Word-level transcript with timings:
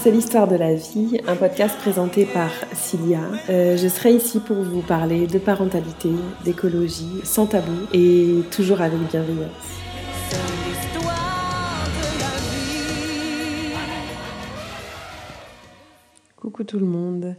C'est 0.00 0.10
l'histoire 0.10 0.46
de 0.46 0.56
la 0.56 0.74
vie, 0.74 1.18
un 1.26 1.34
podcast 1.34 1.78
présenté 1.78 2.26
par 2.26 2.50
Cilia. 2.74 3.22
Euh, 3.48 3.78
je 3.78 3.88
serai 3.88 4.12
ici 4.12 4.38
pour 4.38 4.56
vous 4.56 4.82
parler 4.82 5.26
de 5.26 5.38
parentalité, 5.38 6.10
d'écologie, 6.44 7.22
sans 7.24 7.46
tabou 7.46 7.72
et 7.94 8.42
toujours 8.50 8.82
avec 8.82 8.98
bienveillance. 9.08 9.48
Coucou 16.36 16.64
tout 16.64 16.78
le 16.78 16.84
monde. 16.84 17.34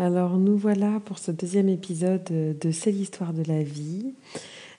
Alors 0.00 0.38
nous 0.38 0.56
voilà 0.56 1.00
pour 1.04 1.20
ce 1.20 1.30
deuxième 1.30 1.68
épisode 1.68 2.24
de 2.24 2.70
C'est 2.72 2.90
l'histoire 2.90 3.32
de 3.32 3.44
la 3.44 3.62
vie. 3.62 4.12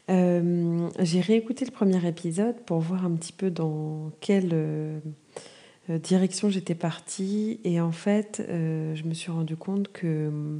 Euh, 0.09 0.89
j'ai 0.99 1.19
réécouté 1.19 1.65
le 1.65 1.71
premier 1.71 2.05
épisode 2.07 2.55
pour 2.65 2.79
voir 2.79 3.05
un 3.05 3.11
petit 3.11 3.33
peu 3.33 3.49
dans 3.49 4.11
quelle 4.21 4.51
euh, 4.53 4.99
direction 5.89 6.49
j'étais 6.49 6.75
partie 6.75 7.59
et 7.63 7.79
en 7.79 7.91
fait 7.91 8.45
euh, 8.49 8.95
je 8.95 9.03
me 9.03 9.13
suis 9.13 9.31
rendu 9.31 9.55
compte 9.55 9.91
que 9.91 10.59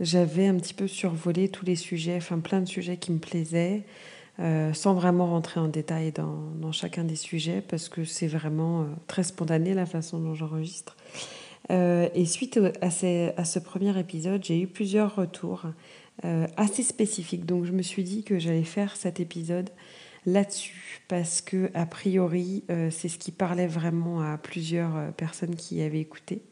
j'avais 0.00 0.46
un 0.46 0.56
petit 0.56 0.74
peu 0.74 0.88
survolé 0.88 1.48
tous 1.48 1.64
les 1.64 1.76
sujets, 1.76 2.16
enfin 2.16 2.38
plein 2.38 2.60
de 2.60 2.66
sujets 2.66 2.96
qui 2.96 3.12
me 3.12 3.18
plaisaient. 3.18 3.84
sans 4.38 4.94
vraiment 4.94 5.26
rentrer 5.26 5.60
en 5.60 5.68
détail 5.68 6.10
dans, 6.12 6.72
chacun 6.72 7.04
des 7.04 7.16
sujets 7.16 7.62
parce 7.62 7.88
que 7.88 8.04
c'est 8.04 8.26
vraiment 8.26 8.86
très 9.06 9.22
spontané 9.22 9.74
la 9.74 9.86
façon 9.86 10.18
dont 10.18 10.34
j'enregistre. 10.34 10.96
Euh, 11.70 12.08
et 12.14 12.26
suite 12.26 12.58
à, 12.80 12.86
à, 12.86 13.44
ce 13.44 13.58
premier 13.58 13.98
épisode, 13.98 14.44
j'ai 14.44 14.60
eu 14.60 14.66
plusieurs 14.66 15.14
retours 15.14 15.62
euh, 16.24 16.46
assez 16.56 16.82
spécifiques. 16.82 17.46
Donc 17.46 17.64
je 17.64 17.72
me 17.72 17.82
suis 17.82 18.04
dit 18.04 18.22
que 18.22 18.38
j'allais 18.38 18.64
faire 18.64 18.96
cet 18.96 19.20
épisode 19.20 19.70
là-dessus 20.26 21.02
parce 21.08 21.40
que 21.40 21.70
a 21.74 21.86
priori 21.86 22.64
euh, 22.70 22.90
c'est 22.90 23.08
ce 23.08 23.18
qui 23.18 23.32
parlait 23.32 23.66
vraiment 23.66 24.20
à 24.20 24.38
plusieurs 24.38 25.12
personnes 25.14 25.56
qui 25.56 25.82
avaient 25.82 26.00
écouté. 26.00 26.42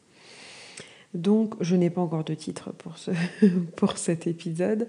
Donc 1.13 1.55
je 1.61 1.75
n'ai 1.75 1.89
pas 1.89 2.01
encore 2.01 2.23
de 2.23 2.33
titre 2.33 2.71
pour, 2.71 2.97
ce 2.97 3.11
pour 3.75 3.97
cet 3.97 4.25
épisode, 4.27 4.87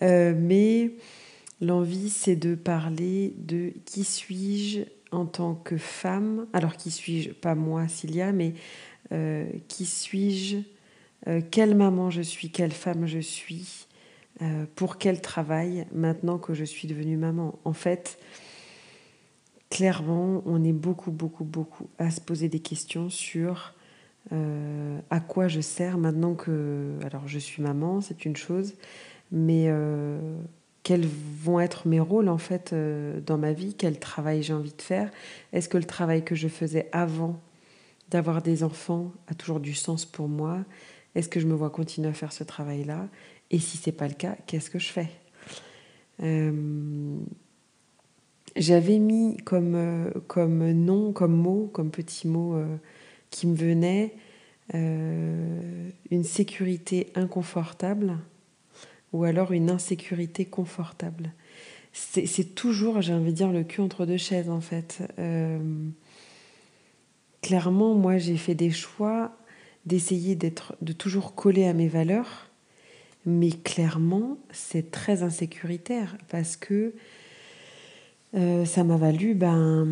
mais 0.00 0.90
l'envie 1.60 2.10
c'est 2.10 2.34
de 2.34 2.56
parler 2.56 3.34
de 3.38 3.72
qui 3.84 4.02
suis-je 4.02 4.82
en 5.12 5.26
tant 5.26 5.54
que 5.54 5.76
femme. 5.76 6.46
Alors 6.52 6.76
qui 6.76 6.90
suis-je? 6.90 7.30
Pas 7.30 7.54
moi, 7.54 7.86
Cilia, 7.86 8.32
mais 8.32 8.54
euh, 9.12 9.44
qui 9.68 9.84
suis-je, 9.84 10.58
euh, 11.28 11.40
quelle 11.50 11.76
maman 11.76 12.10
je 12.10 12.22
suis, 12.22 12.50
quelle 12.50 12.72
femme 12.72 13.06
je 13.06 13.18
suis, 13.18 13.86
euh, 14.42 14.66
pour 14.74 14.98
quel 14.98 15.20
travail 15.20 15.86
maintenant 15.94 16.38
que 16.38 16.52
je 16.52 16.64
suis 16.64 16.88
devenue 16.88 17.16
maman. 17.16 17.58
En 17.64 17.72
fait, 17.72 18.18
clairement, 19.70 20.42
on 20.44 20.62
est 20.64 20.72
beaucoup, 20.72 21.10
beaucoup, 21.10 21.44
beaucoup 21.44 21.88
à 21.98 22.10
se 22.10 22.20
poser 22.20 22.48
des 22.48 22.60
questions 22.60 23.08
sur 23.08 23.74
à 25.10 25.20
quoi 25.20 25.48
je 25.48 25.60
sers 25.60 25.98
maintenant 25.98 26.34
que... 26.34 26.96
Alors, 27.04 27.28
je 27.28 27.38
suis 27.38 27.62
maman, 27.62 28.00
c'est 28.00 28.24
une 28.24 28.36
chose, 28.36 28.74
mais 29.30 29.68
quels 30.84 31.06
vont 31.06 31.60
être 31.60 31.86
mes 31.86 32.00
rôles 32.00 32.28
en 32.28 32.38
fait 32.38 32.74
dans 33.26 33.36
ma 33.36 33.52
vie, 33.52 33.74
quel 33.74 33.98
travail 33.98 34.42
j'ai 34.42 34.54
envie 34.54 34.72
de 34.74 34.80
faire? 34.80 35.10
Est-ce 35.52 35.68
que 35.68 35.76
le 35.76 35.84
travail 35.84 36.24
que 36.24 36.34
je 36.34 36.48
faisais 36.48 36.88
avant 36.92 37.40
d'avoir 38.08 38.42
des 38.42 38.62
enfants 38.62 39.12
a 39.26 39.34
toujours 39.34 39.60
du 39.60 39.74
sens 39.74 40.06
pour 40.06 40.28
moi? 40.28 40.64
Est-ce 41.14 41.28
que 41.28 41.40
je 41.40 41.46
me 41.46 41.54
vois 41.54 41.70
continuer 41.70 42.08
à 42.08 42.14
faire 42.14 42.32
ce 42.32 42.44
travail-là? 42.44 43.08
Et 43.52 43.58
si 43.58 43.76
c'est 43.76 43.92
pas 43.92 44.08
le 44.08 44.14
cas, 44.14 44.36
qu'est-ce 44.46 44.70
que 44.70 44.78
je 44.78 44.88
fais? 44.88 45.10
Euh, 46.22 47.18
J'avais 48.56 48.98
mis 48.98 49.36
comme, 49.44 49.74
euh, 49.74 50.10
comme 50.26 50.72
nom, 50.72 51.12
comme 51.12 51.36
mot, 51.36 51.70
comme 51.72 51.90
petit 51.90 52.26
mot 52.26 52.54
euh, 52.54 52.76
qui 53.30 53.46
me 53.46 53.54
venait 53.54 54.14
une 54.74 56.24
sécurité 56.24 57.12
inconfortable 57.14 58.16
ou 59.12 59.24
alors 59.24 59.52
une 59.52 59.68
insécurité 59.68 60.46
confortable. 60.46 61.34
C'est 61.92 62.54
toujours, 62.54 63.02
j'ai 63.02 63.12
envie 63.12 63.32
de 63.32 63.36
dire, 63.36 63.52
le 63.52 63.64
cul 63.64 63.82
entre 63.82 64.06
deux 64.06 64.16
chaises 64.16 64.48
en 64.48 64.62
fait. 64.62 65.02
Clairement, 67.42 67.94
moi, 67.94 68.16
j'ai 68.16 68.38
fait 68.38 68.54
des 68.54 68.70
choix 68.70 69.36
d'essayer 69.84 70.36
de 70.36 70.92
toujours 70.94 71.34
coller 71.34 71.66
à 71.66 71.74
mes 71.74 71.88
valeurs, 71.88 72.48
mais 73.24 73.50
clairement, 73.50 74.38
c'est 74.50 74.90
très 74.90 75.22
insécuritaire 75.22 76.16
parce 76.28 76.56
que 76.56 76.92
euh, 78.34 78.64
ça 78.64 78.82
m'a 78.82 78.96
valu 78.96 79.34
ben, 79.34 79.86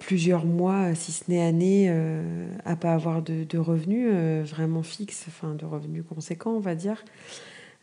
plusieurs 0.00 0.44
mois, 0.44 0.94
si 0.94 1.10
ce 1.10 1.24
n'est 1.28 1.42
années, 1.42 1.86
euh, 1.90 2.46
à 2.64 2.76
pas 2.76 2.94
avoir 2.94 3.22
de, 3.22 3.58
revenus 3.58 4.10
euh, 4.12 4.44
vraiment 4.46 4.82
fixes, 4.82 5.24
enfin 5.28 5.54
de 5.54 5.64
revenus 5.64 6.04
conséquents, 6.08 6.52
on 6.52 6.60
va 6.60 6.74
dire. 6.74 7.04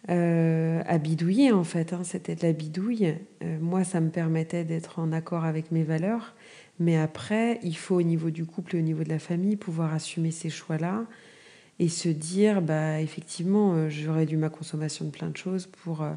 à 0.07 0.97
bidouiller 0.97 1.51
en 1.51 1.63
fait, 1.63 1.91
hein, 1.91 2.01
c'était 2.03 2.35
de 2.35 2.43
la 2.43 2.53
bidouille. 2.53 3.15
moi, 3.59 3.83
ça 3.83 3.99
me 3.99 4.09
permettait 4.09 4.63
d'être 4.63 4.99
en 4.99 5.11
accord 5.11 5.43
avec 5.43 5.71
mes 5.71 5.83
valeurs, 5.83 6.35
mais 6.79 6.95
après, 6.97 7.59
il 7.63 7.75
faut 7.75 7.95
au 7.95 8.03
niveau 8.03 8.29
du 8.29 8.45
couple 8.45 8.75
et 8.75 8.79
au 8.79 8.83
niveau 8.83 9.03
de 9.03 9.09
la 9.09 9.19
famille 9.19 9.55
pouvoir 9.55 9.93
assumer 9.93 10.31
ces 10.31 10.49
choix-là 10.49 11.05
et 11.79 11.89
se 11.89 12.09
dire, 12.09 12.61
bah, 12.61 13.01
effectivement, 13.01 13.73
euh, 13.73 13.89
j'aurais 13.89 14.25
dû 14.25 14.37
ma 14.37 14.49
consommation 14.49 15.05
de 15.05 15.11
plein 15.11 15.29
de 15.29 15.37
choses 15.37 15.67
pour, 15.83 16.03
euh, 16.03 16.13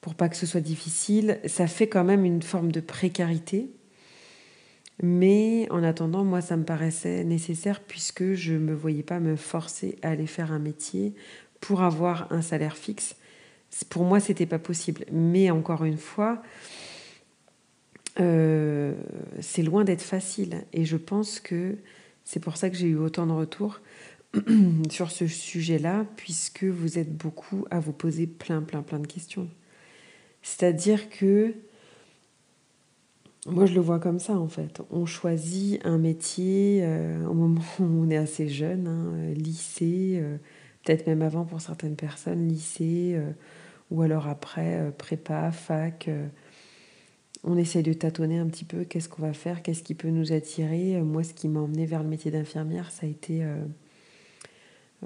pour 0.00 0.14
pas 0.14 0.28
que 0.28 0.36
ce 0.36 0.46
soit 0.46 0.60
difficile. 0.60 1.40
Ça 1.46 1.66
fait 1.66 1.88
quand 1.88 2.04
même 2.04 2.24
une 2.24 2.42
forme 2.42 2.70
de 2.70 2.80
précarité. 2.80 3.70
Mais 5.02 5.66
en 5.70 5.82
attendant, 5.82 6.24
moi, 6.24 6.40
ça 6.40 6.56
me 6.56 6.64
paraissait 6.64 7.24
nécessaire 7.24 7.80
puisque 7.80 8.34
je 8.34 8.54
me 8.54 8.72
voyais 8.72 9.02
pas 9.02 9.18
me 9.18 9.34
forcer 9.34 9.98
à 10.02 10.10
aller 10.10 10.26
faire 10.26 10.52
un 10.52 10.60
métier 10.60 11.14
pour 11.60 11.82
avoir 11.82 12.30
un 12.30 12.42
salaire 12.42 12.76
fixe. 12.76 13.16
Pour 13.88 14.04
moi, 14.04 14.20
c'était 14.20 14.46
pas 14.46 14.58
possible. 14.60 15.04
Mais 15.10 15.50
encore 15.50 15.84
une 15.84 15.96
fois, 15.96 16.42
euh, 18.20 18.94
c'est 19.40 19.62
loin 19.62 19.82
d'être 19.82 20.02
facile. 20.02 20.64
Et 20.72 20.84
je 20.84 20.96
pense 20.96 21.40
que 21.40 21.78
c'est 22.24 22.40
pour 22.40 22.56
ça 22.56 22.70
que 22.70 22.76
j'ai 22.76 22.86
eu 22.86 22.96
autant 22.96 23.26
de 23.26 23.32
retours 23.32 23.80
sur 24.90 25.10
ce 25.10 25.26
sujet-là, 25.26 26.06
puisque 26.16 26.64
vous 26.64 26.98
êtes 26.98 27.14
beaucoup 27.16 27.66
à 27.70 27.80
vous 27.80 27.92
poser 27.92 28.26
plein, 28.26 28.62
plein, 28.62 28.82
plein 28.82 28.98
de 28.98 29.06
questions. 29.06 29.48
C'est-à-dire 30.42 31.10
que 31.10 31.54
moi, 33.46 33.66
je 33.66 33.74
le 33.74 33.80
vois 33.80 33.98
comme 33.98 34.20
ça, 34.20 34.34
en 34.34 34.48
fait. 34.48 34.80
On 34.90 35.04
choisit 35.04 35.84
un 35.84 35.98
métier 35.98 36.80
euh, 36.82 37.26
au 37.26 37.34
moment 37.34 37.62
où 37.80 37.84
on 37.84 38.08
est 38.08 38.16
assez 38.16 38.48
jeune, 38.48 38.86
hein, 38.86 39.34
lycée, 39.34 40.18
euh, 40.22 40.36
peut-être 40.84 41.06
même 41.06 41.22
avant 41.22 41.44
pour 41.44 41.60
certaines 41.60 41.96
personnes, 41.96 42.48
lycée, 42.48 43.20
ou 43.90 44.02
alors 44.02 44.28
après, 44.28 44.92
prépa, 44.96 45.50
fac 45.52 46.08
on 47.44 47.56
essaye 47.56 47.82
de 47.82 47.92
tâtonner 47.92 48.38
un 48.38 48.46
petit 48.46 48.64
peu, 48.64 48.84
qu'est-ce 48.84 49.08
qu'on 49.08 49.22
va 49.22 49.32
faire, 49.32 49.62
qu'est-ce 49.62 49.82
qui 49.82 49.94
peut 49.94 50.10
nous 50.10 50.32
attirer? 50.32 51.00
Moi, 51.02 51.24
ce 51.24 51.34
qui 51.34 51.48
m'a 51.48 51.60
emmené 51.60 51.86
vers 51.86 52.02
le 52.02 52.08
métier 52.08 52.30
d'infirmière, 52.30 52.90
ça 52.90 53.06
a 53.06 53.08
été 53.08 53.42
euh, 53.42 53.56
euh, 53.56 53.66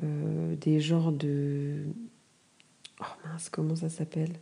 des 0.03 0.81
genres 0.81 1.12
de... 1.12 1.84
Oh 3.01 3.05
mince, 3.25 3.49
comment 3.49 3.77
ça 3.77 3.89
s'appelle? 3.89 4.33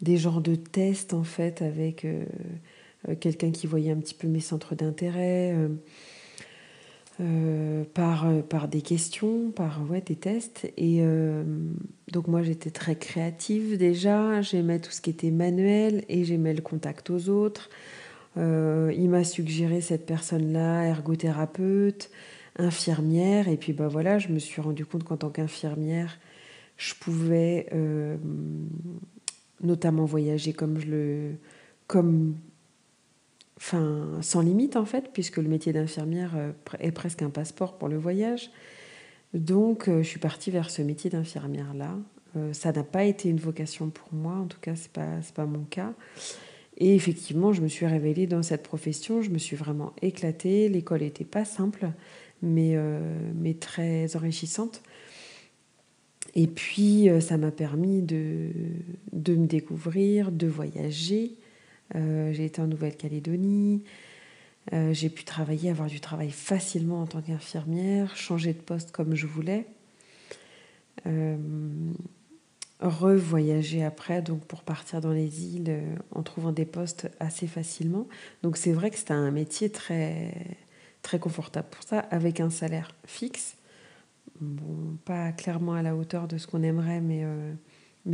Des 0.00 0.16
genres 0.16 0.40
de 0.40 0.54
tests, 0.54 1.14
en 1.14 1.24
fait, 1.24 1.62
avec 1.62 2.04
euh, 2.04 2.24
quelqu'un 3.20 3.50
qui 3.50 3.66
voyait 3.66 3.92
un 3.92 3.98
petit 3.98 4.14
peu 4.14 4.28
mes 4.28 4.40
centres 4.40 4.74
d'intérêt. 4.74 5.54
Euh, 7.20 7.84
par, 7.94 8.26
euh, 8.28 8.66
des 8.66 8.82
questions, 8.82 9.52
par 9.52 9.80
des 10.04 10.16
tests. 10.16 10.64
Et 10.76 10.98
euh, 11.00 11.44
donc 12.10 12.26
moi 12.26 12.42
j'étais 12.42 12.70
très 12.70 12.96
créative 12.96 13.78
déjà, 13.78 14.42
j'aimais 14.42 14.80
tout 14.80 14.90
ce 14.90 15.00
qui 15.00 15.10
était 15.10 15.30
manuel 15.30 16.04
et 16.08 16.24
j'aimais 16.24 16.54
le 16.54 16.60
contact 16.60 17.10
aux 17.10 17.28
autres. 17.28 17.70
il 18.36 19.08
m'a 19.08 19.22
suggéré 19.22 19.80
cette 19.80 20.06
personne-là, 20.06 20.86
ergothérapeute, 20.86 22.10
infirmière, 22.56 23.48
et 23.48 23.56
puis 23.56 23.72
bah 23.72 23.88
voilà, 23.88 24.18
je 24.18 24.28
me 24.28 24.38
suis 24.38 24.60
rendu 24.60 24.86
compte 24.86 25.04
qu'en 25.04 25.16
tant 25.16 25.30
qu'infirmière, 25.30 26.18
je 26.76 26.94
pouvais 26.94 27.68
notamment 29.62 30.04
voyager 30.04 30.52
comme 30.52 30.80
je 30.80 30.86
le 30.86 31.32
comme 31.86 32.36
enfin, 33.56 34.18
sans 34.20 34.40
limite 34.40 34.76
en 34.76 34.84
fait, 34.84 35.10
puisque 35.12 35.38
le 35.38 35.48
métier 35.48 35.72
d'infirmière 35.72 36.32
euh, 36.36 36.52
est 36.80 36.92
presque 36.92 37.22
un 37.22 37.30
passeport 37.30 37.78
pour 37.78 37.88
le 37.88 37.96
voyage. 37.96 38.50
Donc, 39.32 39.88
euh, 39.88 40.02
je 40.02 40.08
suis 40.08 40.20
partie 40.20 40.50
vers 40.50 40.70
ce 40.70 40.82
métier 40.82 41.10
d'infirmière-là. 41.10 41.96
Euh, 42.36 42.52
ça 42.52 42.72
n'a 42.72 42.84
pas 42.84 43.04
été 43.04 43.28
une 43.28 43.38
vocation 43.38 43.90
pour 43.90 44.12
moi, 44.12 44.34
en 44.34 44.46
tout 44.46 44.60
cas, 44.60 44.76
ce 44.76 44.84
n'est 44.84 44.90
pas, 44.92 45.20
pas 45.34 45.46
mon 45.46 45.64
cas. 45.64 45.92
Et 46.76 46.94
effectivement, 46.94 47.52
je 47.52 47.62
me 47.62 47.68
suis 47.68 47.86
révélée 47.86 48.26
dans 48.26 48.42
cette 48.42 48.64
profession, 48.64 49.22
je 49.22 49.30
me 49.30 49.38
suis 49.38 49.56
vraiment 49.56 49.92
éclatée. 50.02 50.68
L'école 50.68 51.00
n'était 51.00 51.24
pas 51.24 51.44
simple, 51.44 51.90
mais, 52.42 52.76
mais 53.34 53.54
très 53.54 54.16
enrichissante. 54.16 54.82
Et 56.34 56.46
puis, 56.46 57.08
ça 57.20 57.36
m'a 57.36 57.50
permis 57.50 58.02
de, 58.02 58.50
de 59.12 59.34
me 59.34 59.46
découvrir, 59.46 60.32
de 60.32 60.46
voyager, 60.46 61.36
euh, 61.94 62.32
j'ai 62.32 62.46
été 62.46 62.60
en 62.60 62.66
Nouvelle-Calédonie. 62.66 63.82
j'ai 64.72 65.10
pu 65.10 65.24
travailler, 65.24 65.70
avoir 65.70 65.88
du 65.88 66.00
travail 66.00 66.30
facilement 66.30 67.02
en 67.02 67.06
tant 67.06 67.22
qu'infirmière, 67.22 68.16
changer 68.16 68.52
de 68.52 68.60
poste 68.60 68.90
comme 68.90 69.14
je 69.14 69.26
voulais 69.26 69.66
revoyager 72.80 73.82
après, 73.82 74.22
donc 74.22 74.44
pour 74.44 74.62
partir 74.62 75.00
dans 75.00 75.12
les 75.12 75.46
îles 75.46 75.68
euh, 75.68 75.96
en 76.10 76.22
trouvant 76.22 76.52
des 76.52 76.64
postes 76.64 77.08
assez 77.20 77.46
facilement. 77.46 78.06
Donc 78.42 78.56
c'est 78.56 78.72
vrai 78.72 78.90
que 78.90 78.98
c'était 78.98 79.12
un 79.12 79.30
métier 79.30 79.70
très, 79.70 80.32
très 81.04 81.20
confortable 81.20 81.68
pour 81.70 81.84
ça, 81.84 82.00
avec 82.00 82.40
un 82.40 82.50
salaire 82.50 82.90
fixe. 83.06 83.56
Pas 85.04 85.30
clairement 85.30 85.74
à 85.74 85.82
la 85.82 85.94
hauteur 85.94 86.26
de 86.26 86.38
ce 86.38 86.48
qu'on 86.48 86.64
aimerait, 86.64 87.00
mais, 87.00 87.20
euh, 87.22 87.52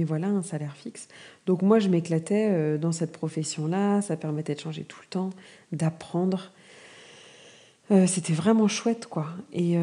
voilà, 0.05 0.27
un 0.27 0.43
salaire 0.43 0.77
fixe. 0.77 1.09
Donc 1.47 1.63
moi, 1.63 1.79
je 1.79 1.89
m'éclatais 1.89 2.49
euh, 2.51 2.77
dans 2.77 2.93
cette 2.93 3.13
profession-là, 3.13 4.03
ça 4.03 4.19
permettait 4.19 4.55
de 4.55 4.61
changer 4.61 4.85
tout 4.85 4.99
le 5.01 5.07
temps, 5.09 5.31
d'apprendre. 5.73 6.53
Euh, 7.91 8.07
c'était 8.07 8.35
vraiment 8.35 8.69
chouette, 8.69 9.07
quoi. 9.07 9.29
Et, 9.53 9.77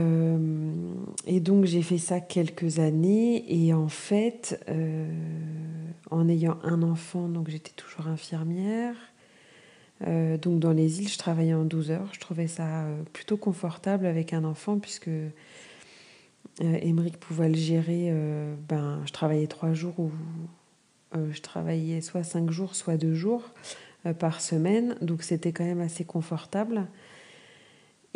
et 1.25 1.39
donc, 1.39 1.65
j'ai 1.65 1.81
fait 1.81 1.97
ça 1.97 2.19
quelques 2.19 2.79
années. 2.79 3.43
Et 3.47 3.73
en 3.73 3.89
fait, 3.89 4.63
en 6.11 6.29
ayant 6.29 6.59
un 6.63 6.83
enfant, 6.83 7.27
donc 7.27 7.49
j'étais 7.49 7.73
toujours 7.73 8.07
infirmière. 8.07 8.95
Donc, 10.01 10.59
dans 10.59 10.73
les 10.73 11.01
îles, 11.01 11.09
je 11.09 11.17
travaillais 11.17 11.53
en 11.53 11.65
12 11.65 11.91
heures. 11.91 12.09
Je 12.13 12.19
trouvais 12.19 12.47
ça 12.47 12.85
plutôt 13.13 13.37
confortable 13.37 14.05
avec 14.05 14.31
un 14.33 14.43
enfant, 14.43 14.77
puisque 14.77 15.09
Émeric 16.59 17.17
pouvait 17.17 17.49
le 17.49 17.55
gérer. 17.55 18.13
ben, 18.69 19.01
je 19.05 19.11
travaillais 19.11 19.47
trois 19.47 19.73
jours 19.73 19.99
ou 19.99 20.11
je 21.13 21.41
travaillais 21.41 22.01
soit 22.01 22.23
cinq 22.23 22.51
jours, 22.51 22.75
soit 22.75 22.97
deux 22.97 23.15
jours 23.15 23.43
par 24.19 24.39
semaine. 24.39 24.95
Donc, 25.01 25.23
c'était 25.23 25.51
quand 25.51 25.65
même 25.65 25.81
assez 25.81 26.05
confortable. 26.05 26.87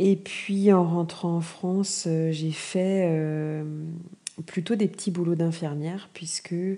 Et 0.04 0.16
puis 0.16 0.74
en 0.74 0.84
rentrant 0.84 1.36
en 1.36 1.42
France, 1.42 2.06
euh, 2.08 2.32
j'ai 2.32 2.52
fait 2.52 3.06
euh, 3.08 3.64
plutôt 4.48 4.76
des 4.76 4.88
petits 4.88 5.12
boulots 5.12 5.36
d'infirmière 5.36 6.10
puisque 6.12 6.54
euh, 6.54 6.78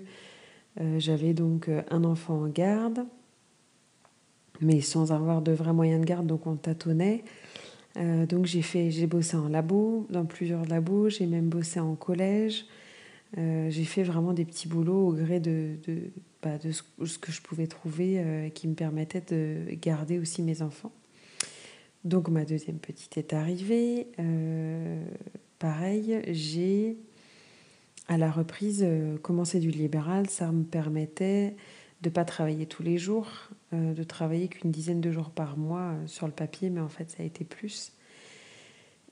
j'avais 0.98 1.32
donc 1.32 1.70
un 1.90 2.04
enfant 2.04 2.42
en 2.42 2.48
garde, 2.48 3.06
mais 4.60 4.80
sans 4.80 5.12
avoir 5.12 5.42
de 5.42 5.52
vrais 5.52 5.72
moyens 5.72 6.00
de 6.00 6.06
garde, 6.06 6.26
donc 6.26 6.46
on 6.46 6.56
tâtonnait. 6.56 7.24
donc 7.96 8.46
j'ai 8.46 8.62
fait, 8.62 8.90
j'ai 8.90 9.06
bossé 9.06 9.36
en 9.36 9.48
labo, 9.48 10.06
dans 10.10 10.24
plusieurs 10.24 10.64
labos, 10.66 11.10
j'ai 11.10 11.26
même 11.26 11.48
bossé 11.48 11.80
en 11.80 11.94
collège. 11.94 12.66
j'ai 13.36 13.84
fait 13.84 14.02
vraiment 14.02 14.32
des 14.32 14.44
petits 14.44 14.68
boulots 14.68 15.08
au 15.08 15.12
gré 15.12 15.40
de, 15.40 15.76
de, 15.86 16.10
bah, 16.42 16.58
de 16.58 16.72
ce, 16.72 17.18
que 17.18 17.32
je 17.32 17.42
pouvais 17.42 17.66
trouver 17.66 18.50
qui 18.54 18.68
me 18.68 18.74
permettait 18.74 19.22
de 19.28 19.74
garder 19.74 20.18
aussi 20.18 20.42
mes 20.42 20.62
enfants. 20.62 20.92
Donc 22.04 22.28
ma 22.28 22.44
deuxième 22.44 22.78
petite 22.78 23.16
est 23.16 23.32
arrivée. 23.32 24.08
Euh, 24.18 25.02
pareil, 25.58 26.20
j'ai 26.28 26.98
à 28.08 28.18
la 28.18 28.30
reprise 28.30 28.82
euh, 28.86 29.16
commencé 29.18 29.58
du 29.58 29.70
libéral. 29.70 30.28
Ça 30.28 30.52
me 30.52 30.64
permettait 30.64 31.56
de 32.02 32.10
pas 32.10 32.26
travailler 32.26 32.66
tous 32.66 32.82
les 32.82 32.98
jours, 32.98 33.30
euh, 33.32 33.63
de 33.94 34.02
travailler 34.02 34.48
qu'une 34.48 34.70
dizaine 34.70 35.00
de 35.00 35.10
jours 35.10 35.30
par 35.30 35.56
mois 35.56 35.94
sur 36.06 36.26
le 36.26 36.32
papier, 36.32 36.70
mais 36.70 36.80
en 36.80 36.88
fait 36.88 37.10
ça 37.10 37.22
a 37.22 37.26
été 37.26 37.44
plus. 37.44 37.92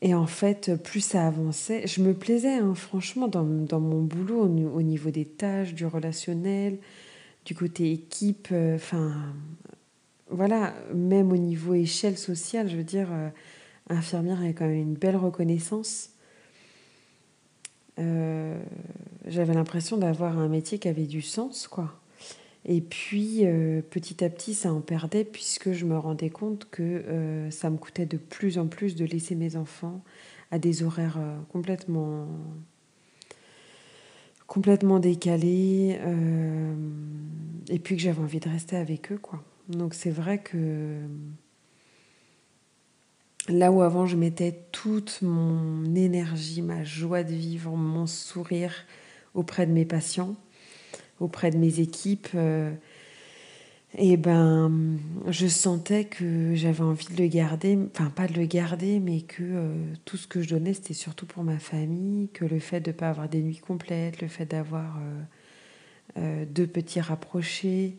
Et 0.05 0.15
en 0.15 0.27
fait, 0.27 0.75
plus 0.83 1.01
ça 1.01 1.29
avançait, 1.29 1.87
je 1.87 2.03
me 2.03 2.13
plaisais, 2.13 2.55
hein, 2.55 2.75
franchement, 2.75 3.29
dans, 3.29 3.45
dans, 3.45 3.79
mon 3.79 4.03
boulot, 4.03 4.43
au, 4.43 4.83
niveau 4.83 5.11
des 5.11 5.25
tâches, 5.25 5.75
du 5.75 5.87
relationnel, 5.87 6.79
du 7.45 7.55
côté 7.55 7.93
équipe. 7.93 8.49
Enfin, 8.51 9.33
voilà, 10.33 10.75
même 10.93 11.31
au 11.31 11.37
niveau 11.37 11.75
échelle 11.75 12.19
sociale, 12.19 12.69
je 12.69 12.77
veux 12.77 12.85
dire, 12.85 13.09
euh, 13.13 13.29
infirmière 13.91 14.41
a 14.41 14.49
quand 14.49 14.67
même 14.67 14.79
une 14.79 14.95
belle 14.95 15.17
reconnaissance. 15.17 16.11
Euh, 17.99 18.61
j'avais 19.27 19.55
l'impression 19.55 19.99
d'avoir 19.99 20.39
un 20.39 20.49
métier 20.49 20.79
qui 20.79 20.89
avait 20.89 21.07
du 21.07 21.23
sens, 21.23 21.69
quoi. 21.69 22.02
Et 22.65 22.81
puis, 22.81 23.41
euh, 23.45 23.83
petit 23.83 24.23
à 24.25 24.31
petit, 24.31 24.55
ça 24.55 24.73
en 24.73 24.81
perdait 24.81 25.25
puisque 25.25 25.73
je 25.73 25.85
me 25.85 25.99
rendais 25.99 26.31
compte 26.31 26.69
que 26.71 27.49
ça 27.51 27.71
me 27.71 27.77
coûtait 27.77 28.07
de 28.07 28.17
plus 28.17 28.59
en 28.59 28.67
plus 28.67 28.95
de 28.95 29.05
laisser 29.05 29.35
mes 29.35 29.57
enfants 29.57 30.03
à 30.51 30.59
des 30.59 30.83
horaires 30.83 31.19
complètement 31.51 32.29
complètement 34.47 34.99
décalés 34.99 35.99
et 37.69 37.79
puis 37.79 37.97
que 37.97 38.03
j'avais 38.03 38.21
envie 38.21 38.39
de 38.39 38.49
rester 38.49 38.77
avec 38.77 39.11
eux, 39.11 39.19
quoi. 39.19 39.43
Donc 39.69 39.95
c'est 39.95 40.11
vrai 40.11 40.39
que 40.39 40.99
là 43.49 43.73
où 43.73 43.83
avant 43.83 44.07
je 44.07 44.17
mettais 44.17 44.59
toute 44.73 45.21
mon 45.23 45.95
énergie, 45.95 46.63
ma 46.63 46.85
joie 46.85 47.23
de 47.23 47.33
vivre, 47.33 47.77
mon 47.77 48.07
sourire 48.07 48.75
auprès 49.35 49.67
de 49.67 49.73
mes 49.73 49.85
patients, 49.85 50.37
auprès 51.23 51.51
de 51.51 51.57
mes 51.57 51.81
équipes, 51.81 52.29
euh, 52.35 52.73
ben 54.19 54.99
je 55.29 55.47
sentais 55.47 56.05
que 56.05 56.55
j'avais 56.55 56.83
envie 56.83 57.07
de 57.07 57.23
le 57.23 57.29
garder, 57.29 57.79
enfin 57.95 58.11
pas 58.11 58.27
de 58.27 58.35
le 58.35 58.47
garder, 58.47 59.01
mais 59.01 59.21
que 59.21 59.43
euh, 59.43 59.75
tout 60.05 60.17
ce 60.17 60.27
que 60.27 60.43
je 60.43 60.49
donnais 60.49 60.75
c'était 60.75 60.95
surtout 60.95 61.27
pour 61.27 61.45
ma 61.45 61.59
famille, 61.59 62.29
que 62.31 62.45
le 62.45 62.59
fait 62.59 62.81
de 62.81 62.91
ne 62.91 62.97
pas 62.97 63.11
avoir 63.11 63.29
des 63.29 63.41
nuits 63.41 63.59
complètes, 63.59 64.21
le 64.21 64.29
fait 64.29 64.47
d'avoir 64.47 64.99
euh, 66.19 66.45
deux 66.47 66.67
petits 66.67 67.01
rapprochés, 67.01 67.97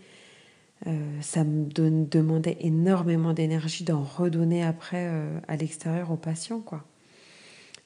ça 1.21 1.45
me 1.45 1.69
demandait 2.03 2.57
énormément 2.59 3.31
d'énergie 3.31 3.85
d'en 3.85 4.03
redonner 4.03 4.63
après 4.63 5.09
à 5.47 5.55
l'extérieur 5.55 6.11
aux 6.11 6.17
patients. 6.17 6.59
Quoi. 6.59 6.83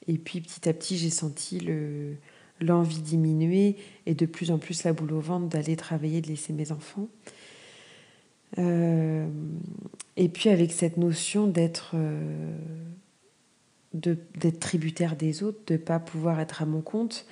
Et 0.08 0.18
puis 0.18 0.40
petit 0.40 0.68
à 0.68 0.72
petit, 0.72 0.98
j'ai 0.98 1.10
senti 1.10 1.60
le, 1.60 2.16
l'envie 2.60 3.00
diminuer 3.00 3.76
et 4.06 4.14
de 4.14 4.26
plus 4.26 4.50
en 4.50 4.58
plus 4.58 4.84
la 4.84 4.92
boule 4.92 5.12
au 5.12 5.20
ventre 5.20 5.46
d'aller 5.46 5.76
travailler, 5.76 6.20
de 6.20 6.28
laisser 6.28 6.52
mes 6.52 6.72
enfants. 6.72 7.08
Euh, 8.58 9.28
et 10.16 10.28
puis 10.28 10.48
avec 10.48 10.72
cette 10.72 10.96
notion 10.96 11.46
d'être, 11.46 11.94
d'être 13.94 14.60
tributaire 14.60 15.16
des 15.16 15.42
autres, 15.42 15.60
de 15.66 15.74
ne 15.74 15.78
pas 15.78 15.98
pouvoir 15.98 16.40
être 16.40 16.62
à 16.62 16.66
mon 16.66 16.80
compte, 16.80 17.26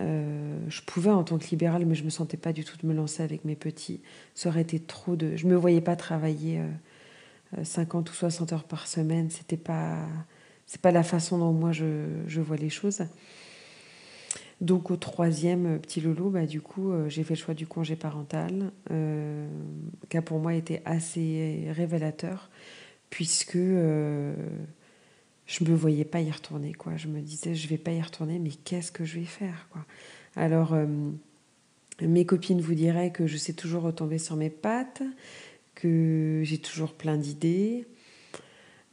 euh, 0.00 0.58
je 0.68 0.82
pouvais 0.82 1.10
en 1.10 1.24
tant 1.24 1.38
que 1.38 1.48
libérale, 1.48 1.86
mais 1.86 1.94
je 1.94 2.04
me 2.04 2.10
sentais 2.10 2.36
pas 2.36 2.52
du 2.52 2.64
tout 2.64 2.76
de 2.76 2.86
me 2.86 2.94
lancer 2.94 3.22
avec 3.22 3.44
mes 3.44 3.56
petits. 3.56 4.00
Ça 4.34 4.48
aurait 4.50 4.62
été 4.62 4.78
trop 4.78 5.16
de. 5.16 5.36
Je 5.36 5.46
me 5.46 5.56
voyais 5.56 5.80
pas 5.80 5.96
travailler 5.96 6.60
50 7.62 8.08
euh, 8.08 8.10
ou 8.10 8.14
60 8.14 8.52
heures 8.52 8.64
par 8.64 8.86
semaine. 8.86 9.30
C'était 9.30 9.56
pas, 9.56 10.06
c'est 10.66 10.80
pas 10.80 10.92
la 10.92 11.02
façon 11.02 11.38
dont 11.38 11.52
moi 11.52 11.72
je, 11.72 12.04
je, 12.26 12.40
vois 12.40 12.56
les 12.56 12.70
choses. 12.70 13.02
Donc 14.60 14.90
au 14.90 14.96
troisième 14.96 15.76
euh, 15.76 15.78
petit 15.78 16.00
loulou, 16.00 16.30
bah, 16.30 16.46
du 16.46 16.60
coup, 16.60 16.92
j'ai 17.08 17.22
fait 17.22 17.34
le 17.34 17.40
choix 17.40 17.54
du 17.54 17.66
congé 17.66 17.96
parental, 17.96 18.72
qui 20.08 20.16
a 20.16 20.22
pour 20.22 20.40
moi 20.40 20.54
été 20.54 20.80
assez 20.84 21.68
révélateur, 21.70 22.50
puisque 23.10 23.58
je 25.48 25.64
me 25.64 25.74
voyais 25.74 26.04
pas 26.04 26.20
y 26.20 26.30
retourner 26.30 26.74
quoi. 26.74 26.96
Je 26.96 27.08
me 27.08 27.20
disais 27.20 27.54
je 27.54 27.66
vais 27.66 27.78
pas 27.78 27.90
y 27.90 28.00
retourner 28.00 28.38
mais 28.38 28.50
qu'est-ce 28.50 28.92
que 28.92 29.04
je 29.04 29.18
vais 29.18 29.24
faire 29.24 29.66
quoi? 29.72 29.84
Alors 30.36 30.74
euh, 30.74 30.86
mes 32.02 32.24
copines 32.26 32.60
vous 32.60 32.74
diraient 32.74 33.10
que 33.10 33.26
je 33.26 33.36
sais 33.36 33.54
toujours 33.54 33.82
retomber 33.82 34.18
sur 34.18 34.36
mes 34.36 34.50
pattes 34.50 35.02
que 35.74 36.42
j'ai 36.44 36.58
toujours 36.58 36.92
plein 36.92 37.16
d'idées 37.16 37.86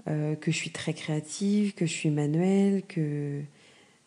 euh, 0.08 0.36
que 0.36 0.50
je 0.52 0.56
suis 0.56 0.72
très 0.72 0.94
créative 0.94 1.74
que 1.74 1.86
je 1.86 1.92
suis 1.92 2.10
manuelle 2.10 2.84
que 2.88 3.42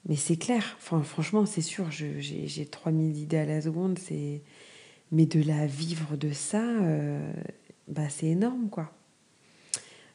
mais 0.08 0.16
c'est 0.16 0.36
clair 0.36 0.76
enfin, 0.78 1.02
franchement 1.02 1.46
c'est 1.46 1.62
sûr 1.62 1.90
j'ai 1.90 2.66
3000 2.66 3.16
idées 3.16 3.38
à 3.38 3.46
la 3.46 3.60
seconde 3.60 3.98
mais 5.12 5.26
de 5.26 5.42
la 5.42 5.66
vivre 5.66 6.16
de 6.16 6.32
ça 6.32 6.62
euh, 6.62 7.32
bah 7.86 8.08
c'est 8.08 8.26
énorme 8.26 8.68
quoi 8.70 8.92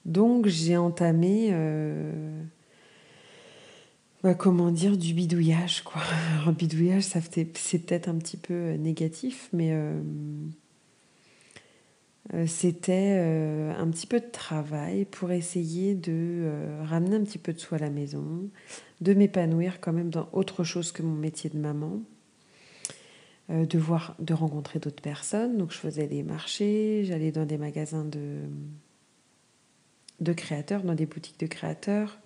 donc 0.05 0.47
j'ai 0.47 0.75
entamé, 0.75 1.50
euh, 1.51 2.41
bah, 4.21 4.33
comment 4.33 4.71
dire, 4.71 4.97
du 4.97 5.13
bidouillage. 5.13 5.81
Quoi. 5.83 6.01
Alors 6.41 6.53
bidouillage, 6.53 7.03
c'est 7.03 7.79
peut-être 7.79 8.09
un 8.09 8.15
petit 8.15 8.38
peu 8.38 8.53
euh, 8.53 8.77
négatif, 8.77 9.50
mais 9.53 9.73
c'était 12.48 13.18
un 13.77 13.88
petit 13.89 14.08
peu 14.08 14.20
de 14.20 14.30
travail 14.32 15.06
pour 15.06 15.32
essayer 15.32 15.94
de 15.94 16.50
ramener 16.84 17.18
un 17.18 17.24
petit 17.24 17.38
peu 17.38 17.51
de 17.51 17.60
soi 17.60 17.77
à 17.77 17.82
la 17.82 17.89
maison, 17.89 18.50
de 19.01 19.13
m'épanouir 19.13 19.82
quand 19.82 19.92
même 19.92 20.10
dans 20.10 20.30
autre 20.32 20.63
chose 20.63 20.94
que 20.94 21.03
mon 21.03 21.15
métier 21.15 21.50
de 21.50 21.58
maman. 21.58 22.01
de 23.50 23.77
voir, 23.77 24.15
de 24.20 24.34
rencontrer 24.34 24.80
d'autres 24.80 25.01
personnes. 25.01 25.58
Donc 25.58 25.74
je 25.74 25.77
faisais 25.77 26.08
des 26.08 26.24
marchés, 26.24 27.03
j'allais 27.06 27.32
dans 27.32 27.46
des 27.46 27.58
magasins 27.58 28.06
de, 28.06 28.39
de 30.22 30.34
créateurs, 30.34 30.84
dans 30.84 30.96
des 30.96 31.06
boutiques 31.06 31.39
de 31.39 31.48
créateurs. 31.48 32.18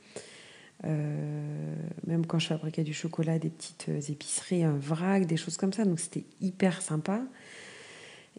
Euh, 0.85 1.75
même 2.05 2.25
quand 2.25 2.39
je 2.39 2.47
fabriquais 2.47 2.83
du 2.83 2.93
chocolat, 2.93 3.39
des 3.39 3.49
petites 3.49 3.87
euh, 3.89 3.99
épiceries, 4.11 4.63
un 4.63 4.77
vrac, 4.77 5.25
des 5.25 5.37
choses 5.37 5.57
comme 5.57 5.73
ça. 5.73 5.85
Donc 5.85 5.99
c'était 5.99 6.25
hyper 6.41 6.81
sympa. 6.81 7.21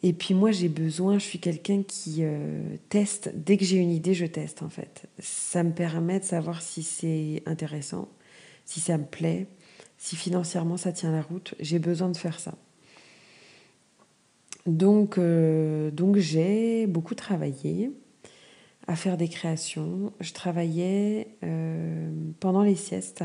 Et 0.02 0.12
puis 0.12 0.34
moi, 0.34 0.52
j'ai 0.52 0.68
besoin, 0.68 1.18
je 1.18 1.24
suis 1.24 1.40
quelqu'un 1.40 1.82
qui 1.82 2.18
euh, 2.20 2.76
teste. 2.88 3.32
Dès 3.34 3.56
que 3.56 3.64
j'ai 3.64 3.78
une 3.78 3.90
idée, 3.90 4.14
je 4.14 4.26
teste 4.26 4.62
en 4.62 4.68
fait. 4.68 5.08
Ça 5.18 5.62
me 5.64 5.72
permet 5.72 6.20
de 6.20 6.24
savoir 6.24 6.62
si 6.62 6.82
c'est 6.82 7.42
intéressant, 7.46 8.08
si 8.64 8.80
ça 8.80 8.96
me 8.96 9.04
plaît, 9.04 9.48
si 9.96 10.14
financièrement 10.14 10.76
ça 10.76 10.92
tient 10.92 11.10
la 11.10 11.22
route. 11.22 11.54
J'ai 11.58 11.80
besoin 11.80 12.08
de 12.10 12.16
faire 12.16 12.38
ça. 12.38 12.54
Donc, 14.66 15.18
euh, 15.18 15.90
donc 15.90 16.16
j'ai 16.16 16.86
beaucoup 16.86 17.14
travaillé 17.14 17.90
à 18.86 18.94
faire 18.94 19.16
des 19.16 19.28
créations. 19.28 20.12
Je 20.20 20.32
travaillais 20.32 21.28
euh, 21.42 22.10
pendant 22.38 22.62
les 22.62 22.76
siestes. 22.76 23.24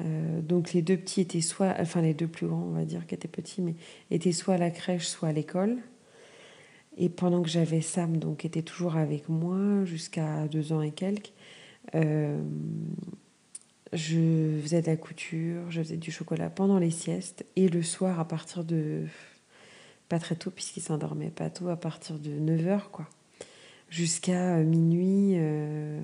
Euh, 0.00 0.40
donc 0.40 0.72
les 0.72 0.82
deux 0.82 0.96
petits 0.96 1.20
étaient 1.20 1.40
soit, 1.40 1.74
enfin 1.78 2.00
les 2.00 2.14
deux 2.14 2.28
plus 2.28 2.46
grands, 2.46 2.64
on 2.68 2.72
va 2.72 2.84
dire, 2.84 3.06
qui 3.06 3.14
étaient 3.14 3.28
petits, 3.28 3.60
mais 3.60 3.74
étaient 4.10 4.32
soit 4.32 4.54
à 4.54 4.58
la 4.58 4.70
crèche, 4.70 5.06
soit 5.06 5.28
à 5.28 5.32
l'école. 5.32 5.78
Et 6.98 7.08
pendant 7.08 7.42
que 7.42 7.48
j'avais 7.48 7.80
Sam, 7.80 8.18
donc 8.18 8.44
était 8.44 8.62
toujours 8.62 8.96
avec 8.96 9.28
moi 9.28 9.84
jusqu'à 9.84 10.46
deux 10.48 10.72
ans 10.72 10.82
et 10.82 10.90
quelques, 10.90 11.32
euh, 11.94 12.42
je 13.92 14.58
faisais 14.62 14.82
de 14.82 14.86
la 14.86 14.96
couture, 14.96 15.70
je 15.70 15.82
faisais 15.82 15.96
du 15.96 16.10
chocolat 16.10 16.50
pendant 16.50 16.78
les 16.78 16.90
siestes 16.90 17.44
et 17.56 17.68
le 17.68 17.82
soir 17.82 18.20
à 18.20 18.26
partir 18.26 18.64
de 18.64 19.04
pas 20.08 20.18
très 20.18 20.36
tôt 20.36 20.50
puisqu'il 20.50 20.82
s'endormait 20.82 21.30
pas 21.30 21.50
tôt 21.50 21.68
à 21.68 21.76
partir 21.76 22.18
de 22.18 22.30
9h 22.30 22.90
quoi 22.90 23.08
jusqu'à 23.92 24.56
minuit 24.58 25.34
euh, 25.36 26.00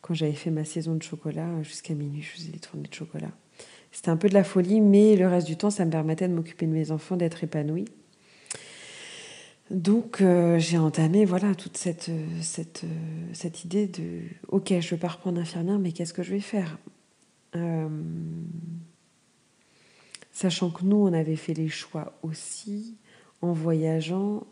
quand 0.00 0.14
j'avais 0.14 0.32
fait 0.32 0.50
ma 0.50 0.64
saison 0.64 0.94
de 0.94 1.02
chocolat, 1.02 1.62
jusqu'à 1.62 1.94
minuit, 1.94 2.22
je 2.22 2.30
faisais 2.30 2.52
des 2.52 2.58
tournées 2.58 2.88
de 2.88 2.94
chocolat. 2.94 3.30
C'était 3.90 4.10
un 4.10 4.16
peu 4.16 4.28
de 4.28 4.34
la 4.34 4.44
folie, 4.44 4.80
mais 4.80 5.16
le 5.16 5.26
reste 5.26 5.46
du 5.46 5.56
temps, 5.56 5.70
ça 5.70 5.84
me 5.84 5.90
permettait 5.90 6.28
de 6.28 6.34
m'occuper 6.34 6.66
de 6.66 6.72
mes 6.72 6.90
enfants, 6.90 7.16
d'être 7.16 7.42
épanouie. 7.42 7.86
Donc 9.70 10.22
euh, 10.22 10.58
j'ai 10.58 10.78
entamé 10.78 11.26
voilà 11.26 11.54
toute 11.54 11.76
cette, 11.76 12.10
cette, 12.40 12.84
cette 13.34 13.64
idée 13.64 13.86
de 13.86 14.22
ok 14.48 14.72
je 14.80 14.94
veux 14.94 15.00
pas 15.00 15.08
reprendre 15.08 15.38
infirmière 15.38 15.78
mais 15.78 15.92
qu'est-ce 15.92 16.14
que 16.14 16.22
je 16.22 16.30
vais 16.30 16.40
faire? 16.40 16.78
Euh, 17.54 17.88
sachant 20.32 20.70
que 20.70 20.84
nous 20.84 20.96
on 20.96 21.12
avait 21.12 21.36
fait 21.36 21.52
les 21.52 21.68
choix 21.68 22.14
aussi 22.22 22.96
en 23.42 23.52
voyageant 23.52 24.46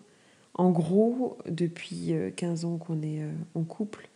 en 0.52 0.70
gros 0.70 1.38
depuis 1.48 2.12
15 2.36 2.66
ans 2.66 2.76
qu'on 2.76 3.00
est 3.00 3.22
en 3.54 3.62
couple 3.62 4.10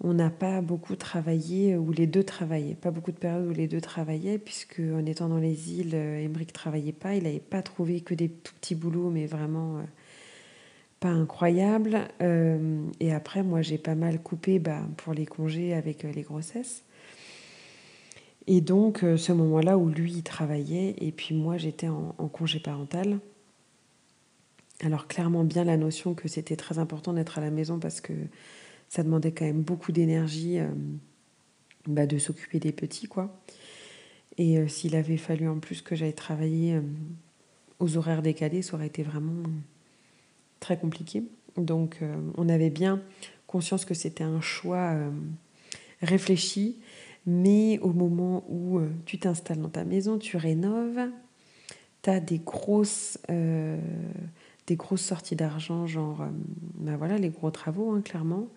on 0.00 0.12
n'a 0.12 0.30
pas 0.30 0.60
beaucoup 0.60 0.94
travaillé, 0.94 1.76
où 1.76 1.90
les 1.90 2.06
deux 2.06 2.22
travaillaient, 2.22 2.74
pas 2.74 2.90
beaucoup 2.90 3.12
de 3.12 3.16
périodes 3.16 3.46
où 3.46 3.52
les 3.52 3.66
deux 3.66 3.80
travaillaient, 3.80 4.38
puisque 4.38 4.80
en 4.80 5.04
étant 5.06 5.28
dans 5.28 5.38
les 5.38 5.72
îles, 5.72 5.94
Emmerich 5.94 6.52
travaillait 6.52 6.92
pas, 6.92 7.14
il 7.14 7.24
n'avait 7.24 7.40
pas 7.40 7.62
trouvé 7.62 8.00
que 8.00 8.14
des 8.14 8.28
tout 8.28 8.52
petits 8.54 8.74
boulots, 8.74 9.10
mais 9.10 9.26
vraiment 9.26 9.78
euh, 9.78 9.82
pas 11.00 11.08
incroyables. 11.08 12.08
Euh, 12.20 12.82
et 13.00 13.14
après, 13.14 13.42
moi, 13.42 13.62
j'ai 13.62 13.78
pas 13.78 13.94
mal 13.94 14.20
coupé 14.22 14.58
bah, 14.58 14.82
pour 14.98 15.14
les 15.14 15.26
congés 15.26 15.72
avec 15.72 16.04
euh, 16.04 16.12
les 16.12 16.22
grossesses. 16.22 16.82
Et 18.46 18.60
donc, 18.60 18.98
ce 18.98 19.32
moment-là 19.32 19.76
où 19.76 19.88
lui, 19.88 20.12
il 20.12 20.22
travaillait, 20.22 20.94
et 20.98 21.10
puis 21.10 21.34
moi, 21.34 21.56
j'étais 21.56 21.88
en 21.88 22.12
congé 22.28 22.60
parental. 22.60 23.18
Alors, 24.84 25.08
clairement, 25.08 25.42
bien 25.42 25.64
la 25.64 25.76
notion 25.76 26.14
que 26.14 26.28
c'était 26.28 26.54
très 26.54 26.78
important 26.78 27.12
d'être 27.12 27.38
à 27.38 27.40
la 27.40 27.50
maison 27.50 27.80
parce 27.80 28.00
que 28.00 28.12
ça 28.88 29.02
demandait 29.02 29.32
quand 29.32 29.44
même 29.44 29.62
beaucoup 29.62 29.92
d'énergie 29.92 30.58
euh, 30.58 30.68
bah, 31.86 32.06
de 32.06 32.18
s'occuper 32.18 32.58
des 32.58 32.72
petits, 32.72 33.08
quoi. 33.08 33.40
Et 34.38 34.58
euh, 34.58 34.68
s'il 34.68 34.96
avait 34.96 35.16
fallu 35.16 35.48
en 35.48 35.58
plus 35.58 35.82
que 35.82 35.94
j'aille 35.94 36.14
travailler 36.14 36.74
euh, 36.74 36.82
aux 37.78 37.96
horaires 37.96 38.22
décalés, 38.22 38.62
ça 38.62 38.74
aurait 38.74 38.86
été 38.86 39.02
vraiment 39.02 39.42
très 40.60 40.78
compliqué. 40.78 41.24
Donc 41.56 42.00
on 42.36 42.50
avait 42.50 42.68
bien 42.68 43.00
conscience 43.46 43.86
que 43.86 43.94
c'était 43.94 44.24
un 44.24 44.42
choix 44.42 44.94
réfléchi, 46.02 46.78
mais 47.24 47.78
au 47.78 47.94
moment 47.94 48.44
où 48.50 48.80
tu 49.06 49.18
t'installes 49.18 49.60
dans 49.60 49.70
ta 49.70 49.84
maison, 49.84 50.18
tu 50.18 50.36
rénoves, 50.36 51.08
tu 52.02 52.10
as 52.10 52.20
des 52.20 52.38
grosses, 52.38 53.18
des 53.28 54.76
grosses 54.76 55.00
sorties 55.00 55.36
d'argent, 55.36 55.86
genre 55.86 56.26
bah 56.74 56.98
voilà, 56.98 57.16
les 57.16 57.30
gros 57.30 57.50
travaux, 57.50 57.90
hein, 57.90 58.02
clairement 58.02 58.48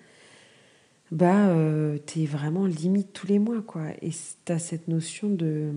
bah, 1.11 1.47
euh, 1.47 1.97
tu 2.05 2.25
vraiment 2.25 2.65
limite 2.65 3.13
tous 3.13 3.27
les 3.27 3.39
mois, 3.39 3.61
quoi. 3.61 3.83
Et 4.01 4.11
tu 4.45 4.59
cette 4.59 4.87
notion 4.87 5.29
de. 5.29 5.71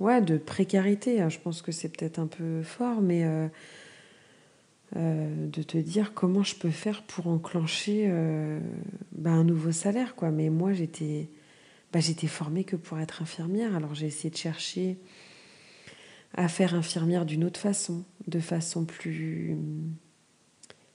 De 0.00 0.38
précarité. 0.38 1.20
Hein. 1.20 1.28
Je 1.28 1.38
pense 1.38 1.60
que 1.60 1.72
c'est 1.72 1.90
peut-être 1.90 2.18
un 2.18 2.26
peu 2.26 2.62
fort, 2.62 3.02
mais 3.02 3.24
euh, 3.24 3.48
euh, 4.96 5.46
de 5.48 5.62
te 5.62 5.76
dire 5.76 6.14
comment 6.14 6.42
je 6.42 6.54
peux 6.54 6.70
faire 6.70 7.02
pour 7.02 7.26
enclencher 7.26 8.10
bah, 9.12 9.30
un 9.30 9.44
nouveau 9.44 9.72
salaire, 9.72 10.14
quoi. 10.14 10.30
Mais 10.30 10.48
moi, 10.48 10.72
j'étais 10.72 11.28
bah, 11.92 12.00
j'étais 12.00 12.28
formée 12.28 12.64
que 12.64 12.76
pour 12.76 12.98
être 12.98 13.20
infirmière. 13.20 13.76
Alors, 13.76 13.94
j'ai 13.94 14.06
essayé 14.06 14.30
de 14.30 14.36
chercher 14.36 14.98
à 16.34 16.48
faire 16.48 16.74
infirmière 16.74 17.26
d'une 17.26 17.44
autre 17.44 17.60
façon, 17.60 18.04
de 18.26 18.40
façon 18.40 18.86
plus 18.86 19.56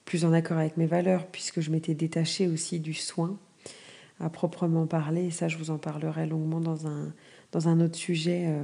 plus 0.06 0.24
en 0.24 0.34
accord 0.34 0.58
avec 0.58 0.78
mes 0.78 0.86
valeurs, 0.86 1.26
puisque 1.28 1.60
je 1.60 1.72
m'étais 1.72 1.96
détachée 1.96 2.48
aussi 2.48 2.80
du 2.80 2.94
soin 2.94 3.38
à 4.20 4.30
proprement 4.30 4.88
parler. 4.88 5.26
Et 5.26 5.32
ça, 5.32 5.48
je 5.48 5.58
vous 5.58 5.72
en 5.72 5.78
parlerai 5.78 6.28
longuement 6.28 6.62
dans 6.62 6.88
un, 6.88 7.80
autre 7.82 7.96
sujet, 7.96 8.46
euh, 8.48 8.64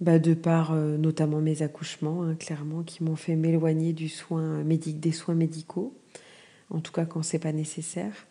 bah, 0.00 0.18
de 0.18 0.34
par 0.34 0.72
euh, 0.72 0.96
notamment 0.96 1.40
mes 1.40 1.62
accouchements, 1.62 2.22
hein, 2.22 2.34
clairement, 2.36 2.82
qui 2.82 3.02
m'ont 3.02 3.16
fait 3.16 3.36
m'éloigner 3.36 3.92
des 3.92 4.08
soins 4.08 5.34
médicaux, 5.34 5.94
en 6.70 6.80
tout 6.80 6.92
cas 6.92 7.04
quand 7.04 7.22
c'est 7.22 7.38
pas 7.38 7.52
nécessaire. 7.52 8.26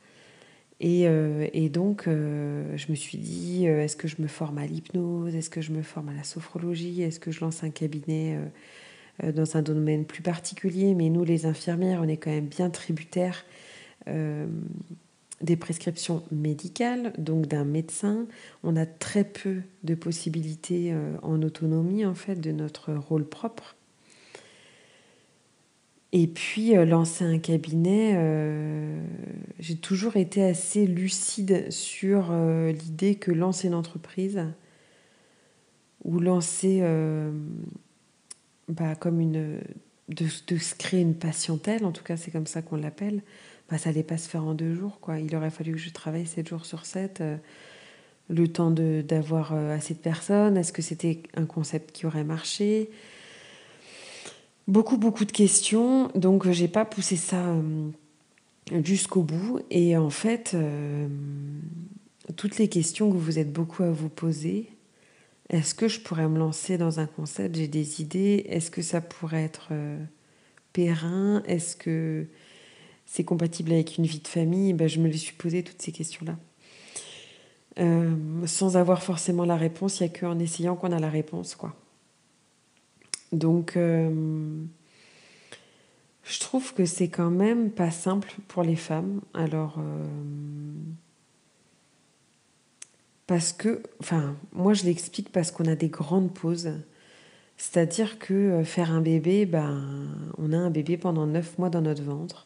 Et, 0.79 1.07
euh, 1.07 1.48
donc, 1.69 2.05
je 2.07 2.89
me 2.89 2.95
suis 2.95 3.19
dit, 3.19 3.65
est-ce 3.65 3.95
que 3.95 4.07
je 4.07 4.19
me 4.19 4.27
forme 4.27 4.57
à 4.57 4.65
l'hypnose? 4.65 5.36
Est-ce 5.36 5.51
que 5.51 5.62
je 5.62 5.71
me 5.71 5.83
forme 5.83 6.10
à 6.10 6.13
la 6.13 6.24
sophrologie? 6.24 7.03
Est-ce 7.03 7.19
que 7.19 7.29
je 7.29 7.41
lance 7.41 7.63
un 7.63 7.69
cabinet 7.69 8.39
dans 9.23 9.57
un 9.57 9.61
domaine 9.61 10.05
plus 10.05 10.21
particulier, 10.21 10.95
mais 10.95 11.09
nous, 11.09 11.23
les 11.23 11.45
infirmières, 11.45 12.01
on 12.03 12.07
est 12.07 12.17
quand 12.17 12.31
même 12.31 12.47
bien 12.47 12.69
tributaires 12.69 13.45
euh, 14.07 14.47
des 15.41 15.55
prescriptions 15.55 16.23
médicales, 16.31 17.13
donc 17.17 17.47
d'un 17.47 17.65
médecin. 17.65 18.27
On 18.63 18.75
a 18.75 18.85
très 18.85 19.23
peu 19.23 19.61
de 19.83 19.95
possibilités 19.95 20.91
euh, 20.91 21.15
en 21.23 21.41
autonomie, 21.41 22.05
en 22.05 22.13
fait, 22.13 22.35
de 22.35 22.51
notre 22.51 22.93
rôle 22.93 23.25
propre. 23.25 23.75
Et 26.13 26.27
puis, 26.27 26.73
lancer 26.73 27.23
un 27.23 27.39
cabinet, 27.39 28.19
j'ai 29.59 29.77
toujours 29.77 30.17
été 30.17 30.43
assez 30.43 30.85
lucide 30.85 31.71
sur 31.71 32.33
l'idée 32.33 33.15
que 33.15 33.31
lancer 33.31 33.69
une 33.69 33.75
entreprise 33.75 34.41
ou 36.03 36.19
lancer 36.19 36.81
bah, 38.71 38.95
comme 38.95 39.19
une, 39.19 39.59
de, 40.07 40.57
se 40.57 40.75
créer 40.75 41.01
une 41.01 41.15
patientèle, 41.15 41.85
en 41.85 41.91
tout 41.91 42.03
cas 42.03 42.17
c'est 42.17 42.31
comme 42.31 42.47
ça 42.47 42.61
qu'on 42.61 42.77
l'appelle, 42.77 43.21
bah, 43.69 43.77
ça 43.77 43.89
n'allait 43.89 44.03
pas 44.03 44.17
se 44.17 44.29
faire 44.29 44.43
en 44.43 44.53
deux 44.53 44.73
jours. 44.73 44.99
Quoi. 45.01 45.19
Il 45.19 45.35
aurait 45.35 45.49
fallu 45.49 45.73
que 45.73 45.77
je 45.77 45.89
travaille 45.89 46.25
sept 46.25 46.47
jours 46.47 46.65
sur 46.65 46.85
sept, 46.85 47.21
euh, 47.21 47.37
le 48.29 48.47
temps 48.47 48.71
d'avoir 48.71 49.53
euh, 49.53 49.75
assez 49.75 49.93
de 49.93 49.99
personnes, 49.99 50.57
est-ce 50.57 50.71
que 50.71 50.81
c'était 50.81 51.23
un 51.35 51.45
concept 51.45 51.91
qui 51.91 52.05
aurait 52.05 52.23
marché? 52.23 52.89
Beaucoup, 54.67 54.97
beaucoup 54.97 55.25
de 55.25 55.31
questions, 55.31 56.09
donc 56.15 56.49
j'ai 56.49 56.69
pas 56.69 56.85
poussé 56.85 57.17
ça 57.17 57.47
euh, 57.47 57.89
jusqu'au 58.85 59.23
bout. 59.23 59.59
Et 59.69 59.97
en 59.97 60.09
fait, 60.09 60.55
toutes 62.37 62.57
les 62.57 62.69
questions 62.69 63.11
que 63.11 63.17
vous 63.17 63.37
êtes 63.37 63.51
beaucoup 63.51 63.83
à 63.83 63.91
vous 63.91 64.07
poser, 64.07 64.69
est-ce 65.51 65.75
que 65.75 65.89
je 65.89 66.00
pourrais 66.00 66.29
me 66.29 66.39
lancer 66.39 66.77
dans 66.77 67.01
un 67.01 67.05
concept? 67.05 67.55
J'ai 67.55 67.67
des 67.67 68.01
idées. 68.01 68.46
Est-ce 68.48 68.72
que 68.72 68.81
ça 68.81 69.01
pourrait 69.01 69.43
être 69.43 69.67
euh, 69.72 70.01
Est-ce 71.46 71.75
que 71.75 72.25
c'est 73.05 73.25
compatible 73.25 73.74
avec 73.74 73.98
une 73.98 74.05
vie 74.05 74.22
de 74.22 74.29
famille? 74.29 74.72
Ben, 74.72 74.88
Je 74.88 75.00
me 75.01 75.10
les 75.10 75.17
suis 75.17 75.36
posé 75.36 75.62
toutes 75.62 75.81
ces 75.81 75.91
questions-là. 75.91 76.38
Euh, 77.79 78.15
sans 78.46 78.77
avoir 78.77 79.03
forcément 79.03 79.43
la 79.43 79.58
réponse, 79.58 80.00
il 80.00 80.03
n'y 80.03 80.10
a 80.10 80.20
qu'en 80.20 80.39
essayant 80.39 80.77
qu'on 80.77 80.93
a 80.93 81.00
la 81.00 81.10
réponse. 81.10 81.55
quoi. 81.55 81.75
Donc, 83.34 83.75
euh, 83.75 84.63
je 86.24 86.39
trouve 86.39 86.74
que 86.74 86.86
c'est 86.86 87.10
quand 87.10 87.29
même 87.29 87.72
pas 87.72 87.91
simple 87.91 88.36
pour 88.48 88.63
les 88.63 88.77
femmes. 88.77 89.20
Alors, 89.34 89.79
parce 93.31 93.53
que, 93.53 93.81
enfin, 94.01 94.35
moi 94.51 94.73
je 94.73 94.83
l'explique 94.83 95.31
parce 95.31 95.51
qu'on 95.51 95.63
a 95.63 95.75
des 95.75 95.88
grandes 95.88 96.33
pauses. 96.33 96.73
C'est-à-dire 97.55 98.19
que 98.19 98.33
euh, 98.33 98.63
faire 98.65 98.91
un 98.91 99.00
bébé, 99.00 99.45
ben, 99.45 99.85
on 100.38 100.51
a 100.51 100.57
un 100.57 100.69
bébé 100.69 100.97
pendant 100.97 101.25
neuf 101.25 101.57
mois 101.57 101.69
dans 101.69 101.79
notre 101.79 102.03
ventre. 102.03 102.45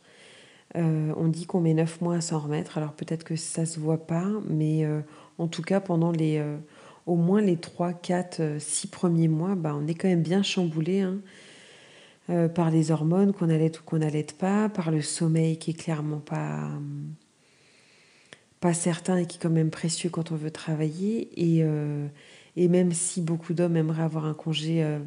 Euh, 0.76 1.12
on 1.18 1.28
dit 1.28 1.48
qu'on 1.48 1.60
met 1.60 1.74
neuf 1.74 2.02
mois 2.02 2.18
à 2.18 2.22
s'en 2.22 2.38
remettre. 2.38 2.78
Alors 2.78 2.94
peut-être 2.94 3.24
que 3.24 3.36
ça 3.36 3.66
se 3.66 3.80
voit 3.80 4.06
pas, 4.06 4.28
mais 4.48 4.86
euh, 4.86 5.02
en 5.40 5.48
tout 5.48 5.64
cas 5.64 5.80
pendant 5.80 6.12
les, 6.12 6.40
au 7.08 7.16
moins 7.16 7.42
les 7.42 7.58
3, 7.58 7.94
4, 7.94 8.60
6 8.60 8.86
premiers 8.86 9.28
mois, 9.28 9.56
bah, 9.56 9.76
on 9.76 9.88
est 9.88 9.96
quand 9.96 10.08
même 10.08 10.22
bien 10.22 10.44
chamboulé 10.44 11.02
hein, 11.02 11.18
par 12.50 12.70
les 12.70 12.92
hormones 12.92 13.34
qu'on 13.34 13.50
allait 13.50 13.76
ou 13.76 13.82
qu'on 13.84 13.98
n'allait 13.98 14.28
pas, 14.38 14.70
par 14.70 14.92
le 14.92 15.02
sommeil 15.02 15.58
qui 15.58 15.72
est 15.72 15.74
clairement 15.82 16.20
pas, 16.20 16.70
pas 18.60 18.74
certain 18.74 19.18
et 19.18 19.26
qui 19.26 19.38
est 19.38 19.42
quand 19.42 19.50
même 19.50 19.72
précieux 19.72 20.10
quand 20.10 20.32
on 20.32 20.36
veut 20.36 20.52
travailler. 20.52 21.30
Et, 21.36 21.64
euh, 21.64 22.08
et 22.56 22.68
même 22.68 22.92
si 22.92 23.22
beaucoup 23.22 23.54
d'hommes 23.54 23.78
aimeraient 23.78 24.04
avoir 24.04 24.26
un 24.26 24.34
congé 24.34 24.84
euh, 24.84 25.00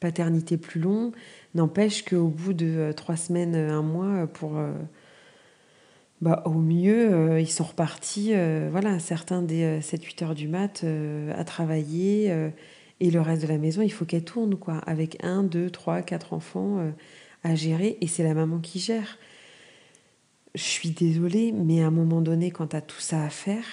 paternité 0.00 0.56
plus 0.56 0.80
long, 0.80 1.12
n'empêche 1.54 2.04
qu'au 2.04 2.28
bout 2.28 2.52
de 2.52 2.92
trois 2.96 3.16
semaines, 3.16 3.54
un 3.54 3.82
mois, 3.82 4.26
pour 4.26 4.58
bah, 6.24 6.42
au 6.46 6.54
mieux, 6.54 7.12
euh, 7.12 7.40
ils 7.40 7.50
sont 7.50 7.64
repartis, 7.64 8.30
euh, 8.32 8.68
voilà, 8.70 8.98
certains 8.98 9.42
des 9.42 9.80
7-8 9.80 10.22
euh, 10.22 10.24
heures 10.24 10.34
du 10.34 10.48
mat 10.48 10.84
à 11.36 11.44
travailler. 11.44 12.32
et 13.00 13.10
le 13.10 13.20
reste 13.20 13.42
de 13.42 13.48
la 13.48 13.58
maison, 13.58 13.82
il 13.82 13.90
faut 13.92 14.06
qu'elle 14.06 14.24
tourne, 14.24 14.56
quoi, 14.56 14.78
avec 14.86 15.22
un, 15.22 15.42
deux, 15.42 15.70
trois, 15.70 16.02
quatre 16.02 16.32
enfants 16.32 16.78
à 17.42 17.54
gérer. 17.54 17.98
Et 18.00 18.06
c'est 18.06 18.22
la 18.22 18.34
maman 18.34 18.58
qui 18.60 18.78
gère. 18.78 19.18
Je 20.54 20.62
suis 20.62 20.90
désolée, 20.90 21.52
mais 21.52 21.82
à 21.82 21.88
un 21.88 21.90
moment 21.90 22.20
donné, 22.20 22.50
quand 22.50 22.68
tu 22.68 22.76
as 22.76 22.80
tout 22.80 23.00
ça 23.00 23.24
à 23.24 23.30
faire, 23.30 23.64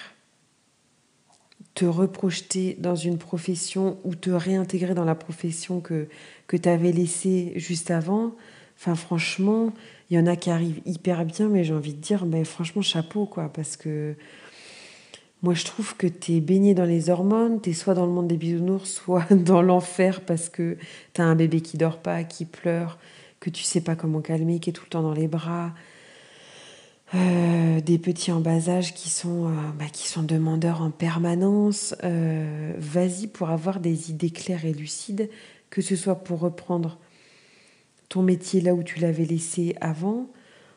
te 1.74 1.84
reprojeter 1.84 2.76
dans 2.78 2.96
une 2.96 3.18
profession 3.18 3.98
ou 4.04 4.14
te 4.14 4.30
réintégrer 4.30 4.94
dans 4.94 5.04
la 5.04 5.14
profession 5.14 5.80
que, 5.80 6.08
que 6.46 6.56
tu 6.56 6.68
avais 6.68 6.92
laissée 6.92 7.52
juste 7.56 7.90
avant, 7.90 8.34
enfin 8.76 8.94
franchement, 8.94 9.72
il 10.10 10.16
y 10.16 10.20
en 10.20 10.26
a 10.26 10.36
qui 10.36 10.50
arrivent 10.50 10.82
hyper 10.84 11.24
bien, 11.24 11.48
mais 11.48 11.64
j'ai 11.64 11.72
envie 11.72 11.94
de 11.94 12.00
dire, 12.00 12.26
ben, 12.26 12.44
franchement, 12.44 12.82
chapeau, 12.82 13.26
quoi, 13.26 13.48
parce 13.48 13.76
que 13.76 14.14
moi, 15.42 15.54
je 15.54 15.64
trouve 15.64 15.96
que 15.96 16.06
tu 16.06 16.34
es 16.34 16.40
baigné 16.40 16.72
dans 16.72 16.84
les 16.84 17.10
hormones, 17.10 17.60
tu 17.60 17.70
es 17.70 17.72
soit 17.72 17.94
dans 17.94 18.06
le 18.06 18.12
monde 18.12 18.28
des 18.28 18.36
bisounours, 18.36 18.84
soit 19.04 19.32
dans 19.32 19.60
l'enfer 19.60 20.20
parce 20.20 20.48
que 20.48 20.76
tu 21.14 21.20
as 21.20 21.24
un 21.24 21.34
bébé 21.34 21.60
qui 21.60 21.76
dort 21.76 21.98
pas, 21.98 22.22
qui 22.22 22.44
pleure, 22.44 22.98
que 23.40 23.50
tu 23.50 23.64
sais 23.64 23.80
pas 23.80 23.96
comment 23.96 24.20
calmer, 24.20 24.60
qui 24.60 24.70
est 24.70 24.72
tout 24.72 24.84
le 24.84 24.90
temps 24.90 25.02
dans 25.02 25.14
les 25.14 25.26
bras. 25.26 25.72
Euh, 27.14 27.82
des 27.82 27.98
petits 27.98 28.32
en 28.32 28.40
bas 28.40 28.70
âge 28.70 28.94
qui 28.94 29.10
sont, 29.10 29.48
euh, 29.48 29.52
bah, 29.78 29.84
qui 29.92 30.08
sont 30.08 30.22
demandeurs 30.22 30.80
en 30.80 30.90
permanence. 30.90 31.94
Euh, 32.04 32.72
vas-y 32.78 33.26
pour 33.26 33.50
avoir 33.50 33.80
des 33.80 34.10
idées 34.10 34.30
claires 34.30 34.64
et 34.64 34.72
lucides, 34.72 35.28
que 35.68 35.82
ce 35.82 35.94
soit 35.94 36.16
pour 36.16 36.40
reprendre 36.40 36.98
ton 38.08 38.22
métier 38.22 38.62
là 38.62 38.74
où 38.74 38.82
tu 38.82 38.98
l'avais 38.98 39.26
laissé 39.26 39.76
avant, 39.82 40.30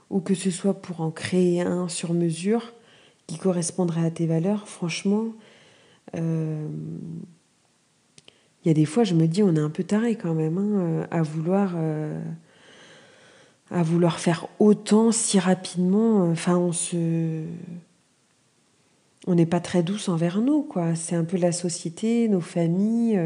ou 0.10 0.20
que 0.20 0.36
ce 0.36 0.52
soit 0.52 0.82
pour 0.82 1.00
en 1.02 1.12
créer 1.12 1.62
un 1.62 1.88
sur 1.88 2.14
mesure 2.14 2.74
qui 3.28 3.38
correspondrait 3.38 4.06
à 4.06 4.12
tes 4.12 4.28
valeurs, 4.28 4.68
franchement, 4.68 5.34
il 6.14 6.20
y 8.66 8.70
a 8.70 8.74
des 8.74 8.86
fois, 8.86 9.04
je 9.04 9.16
me 9.16 9.28
dis, 9.28 9.44
on 9.44 9.56
est 9.56 9.60
un 9.60 9.70
peu 9.70 9.84
taré 9.84 10.16
quand 10.16 10.34
même 10.34 10.58
hein, 10.58 11.08
à 11.12 11.22
vouloir. 11.24 11.76
Euh, 13.76 13.80
à 13.80 13.84
vouloir 13.84 14.20
faire 14.20 14.48
autant 14.60 15.12
si 15.12 15.38
rapidement, 15.38 16.30
enfin 16.32 16.58
on 16.58 16.72
se 16.72 17.44
on 19.28 19.36
n'est 19.36 19.46
pas 19.46 19.60
très 19.60 19.84
douce 19.84 20.08
envers 20.08 20.40
nous 20.40 20.64
quoi, 20.64 20.96
c'est 20.96 21.16
un 21.16 21.26
peu 21.26 21.38
la 21.38 21.52
société, 21.52 22.30
nos 22.30 22.42
familles 22.42 23.20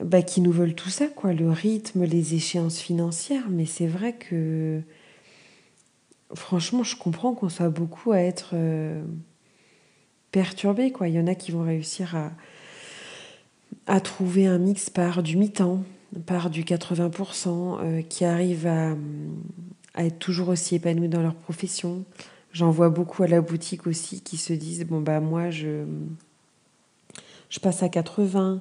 bah, 0.00 0.22
qui 0.22 0.40
nous 0.40 0.52
veulent 0.52 0.74
tout 0.74 0.90
ça, 0.90 1.08
quoi, 1.08 1.32
le 1.32 1.50
rythme, 1.50 2.04
les 2.04 2.34
échéances 2.34 2.78
financières. 2.78 3.48
Mais 3.50 3.66
c'est 3.66 3.86
vrai 3.86 4.12
que, 4.12 4.80
franchement, 6.34 6.84
je 6.84 6.96
comprends 6.96 7.34
qu'on 7.34 7.48
soit 7.48 7.68
beaucoup 7.68 8.12
à 8.12 8.18
être 8.18 8.50
euh, 8.52 9.02
perturbé, 10.30 10.92
quoi. 10.92 11.08
Il 11.08 11.14
y 11.14 11.20
en 11.20 11.26
a 11.26 11.34
qui 11.34 11.50
vont 11.50 11.62
réussir 11.62 12.14
à, 12.14 12.30
à 13.86 14.00
trouver 14.00 14.46
un 14.46 14.58
mix 14.58 14.88
par 14.88 15.22
du 15.22 15.36
mi-temps, 15.36 15.82
par 16.26 16.50
du 16.50 16.64
80%, 16.64 17.78
euh, 17.80 18.02
qui 18.02 18.24
arrivent 18.24 18.66
à, 18.66 18.94
être 19.96 20.18
toujours 20.18 20.48
aussi 20.48 20.76
épanouis 20.76 21.08
dans 21.08 21.22
leur 21.22 21.34
profession. 21.34 22.04
J'en 22.52 22.70
vois 22.70 22.88
beaucoup 22.88 23.22
à 23.24 23.26
la 23.26 23.40
boutique 23.40 23.86
aussi 23.86 24.20
qui 24.20 24.36
se 24.36 24.52
disent 24.52 24.86
bon 24.86 25.00
bah 25.00 25.20
moi 25.20 25.50
je 25.50 25.84
je 27.50 27.58
passe 27.60 27.82
à 27.82 27.88
80 27.88 28.60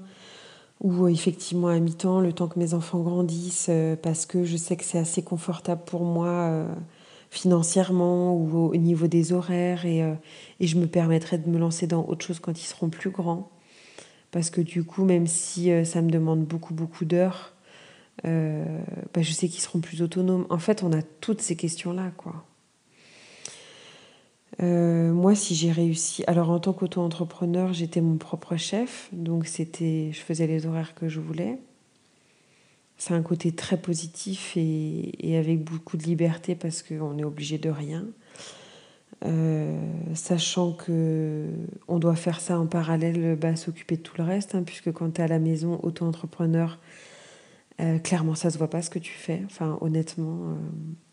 ou 0.81 1.05
euh, 1.05 1.09
effectivement 1.09 1.67
à 1.67 1.79
mi-temps, 1.79 2.21
le 2.21 2.33
temps 2.33 2.47
que 2.47 2.59
mes 2.59 2.73
enfants 2.73 2.99
grandissent, 2.99 3.67
euh, 3.69 3.95
parce 3.95 4.25
que 4.25 4.43
je 4.45 4.57
sais 4.57 4.75
que 4.77 4.83
c'est 4.83 4.99
assez 4.99 5.23
confortable 5.23 5.81
pour 5.85 6.03
moi 6.03 6.65
financièrement 7.29 8.33
ou 8.33 8.69
au 8.69 8.75
niveau 8.75 9.07
des 9.07 9.33
horaires, 9.33 9.85
et, 9.85 9.99
et, 10.59 10.67
je 10.67 10.77
me 10.77 10.87
permettrai 10.87 11.37
de 11.37 11.49
me 11.49 11.59
lancer 11.59 11.85
dans 11.85 12.05
autre 12.05 12.25
chose 12.25 12.39
quand 12.39 12.59
ils 12.59 12.65
seront 12.65 12.89
plus 12.89 13.09
grands. 13.09 13.49
Parce 14.31 14.49
que 14.49 14.61
du 14.61 14.83
coup, 14.83 15.05
même 15.05 15.27
si 15.27 15.69
ça 15.85 16.01
me 16.01 16.09
demande 16.09 16.43
beaucoup, 16.43 16.73
beaucoup 16.73 17.05
d'heures, 17.05 17.53
bah, 18.23 19.21
je 19.21 19.31
sais 19.31 19.47
qu'ils 19.47 19.61
seront 19.61 19.79
plus 19.79 20.01
autonomes. 20.01 20.45
En 20.49 20.59
fait, 20.59 20.83
on 20.83 20.91
a 20.91 21.01
toutes 21.01 21.41
ces 21.41 21.55
questions-là, 21.55 22.11
quoi. 22.17 22.45
Euh, 24.63 25.13
moi, 25.13 25.35
si 25.35 25.55
j'ai 25.55 25.71
réussi, 25.71 26.23
alors 26.27 26.49
en 26.49 26.59
tant 26.59 26.73
qu'auto-entrepreneur, 26.73 27.73
j'étais 27.73 28.01
mon 28.01 28.17
propre 28.17 28.55
chef, 28.57 29.09
donc 29.11 29.45
c'était, 29.45 30.09
je 30.11 30.19
faisais 30.19 30.47
les 30.47 30.65
horaires 30.65 30.95
que 30.95 31.07
je 31.07 31.19
voulais. 31.19 31.59
C'est 32.97 33.13
un 33.13 33.21
côté 33.21 33.51
très 33.51 33.77
positif 33.77 34.53
et, 34.55 35.37
avec 35.37 35.63
beaucoup 35.63 35.97
de 35.97 36.03
liberté 36.03 36.55
parce 36.55 36.81
qu'on 36.81 37.17
est 37.19 37.23
obligé 37.23 37.59
de 37.59 37.69
rien. 37.69 38.05
Euh, 39.25 39.79
sachant 40.13 40.73
que 40.73 41.47
on 41.87 41.97
doit 41.99 42.15
faire 42.15 42.39
ça 42.39 42.59
en 42.59 42.67
parallèle, 42.67 43.35
bah, 43.35 43.55
s'occuper 43.55 43.97
de 43.97 44.01
tout 44.01 44.15
le 44.17 44.23
reste, 44.23 44.55
hein, 44.55 44.63
puisque 44.63 44.91
quand 44.91 45.11
tu 45.11 45.21
es 45.21 45.23
à 45.23 45.27
la 45.27 45.39
maison, 45.39 45.79
auto-entrepreneur, 45.83 46.79
euh, 47.81 47.99
clairement, 47.99 48.35
ça 48.35 48.49
se 48.49 48.57
voit 48.57 48.69
pas 48.69 48.81
ce 48.81 48.89
que 48.89 48.99
tu 48.99 49.13
fais. 49.13 49.41
Enfin, 49.45 49.77
honnêtement, 49.81 50.57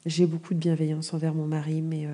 j'ai 0.06 0.26
beaucoup 0.26 0.54
de 0.54 0.58
bienveillance 0.58 1.14
envers 1.14 1.34
mon 1.34 1.46
mari, 1.46 1.82
mais 1.82 2.08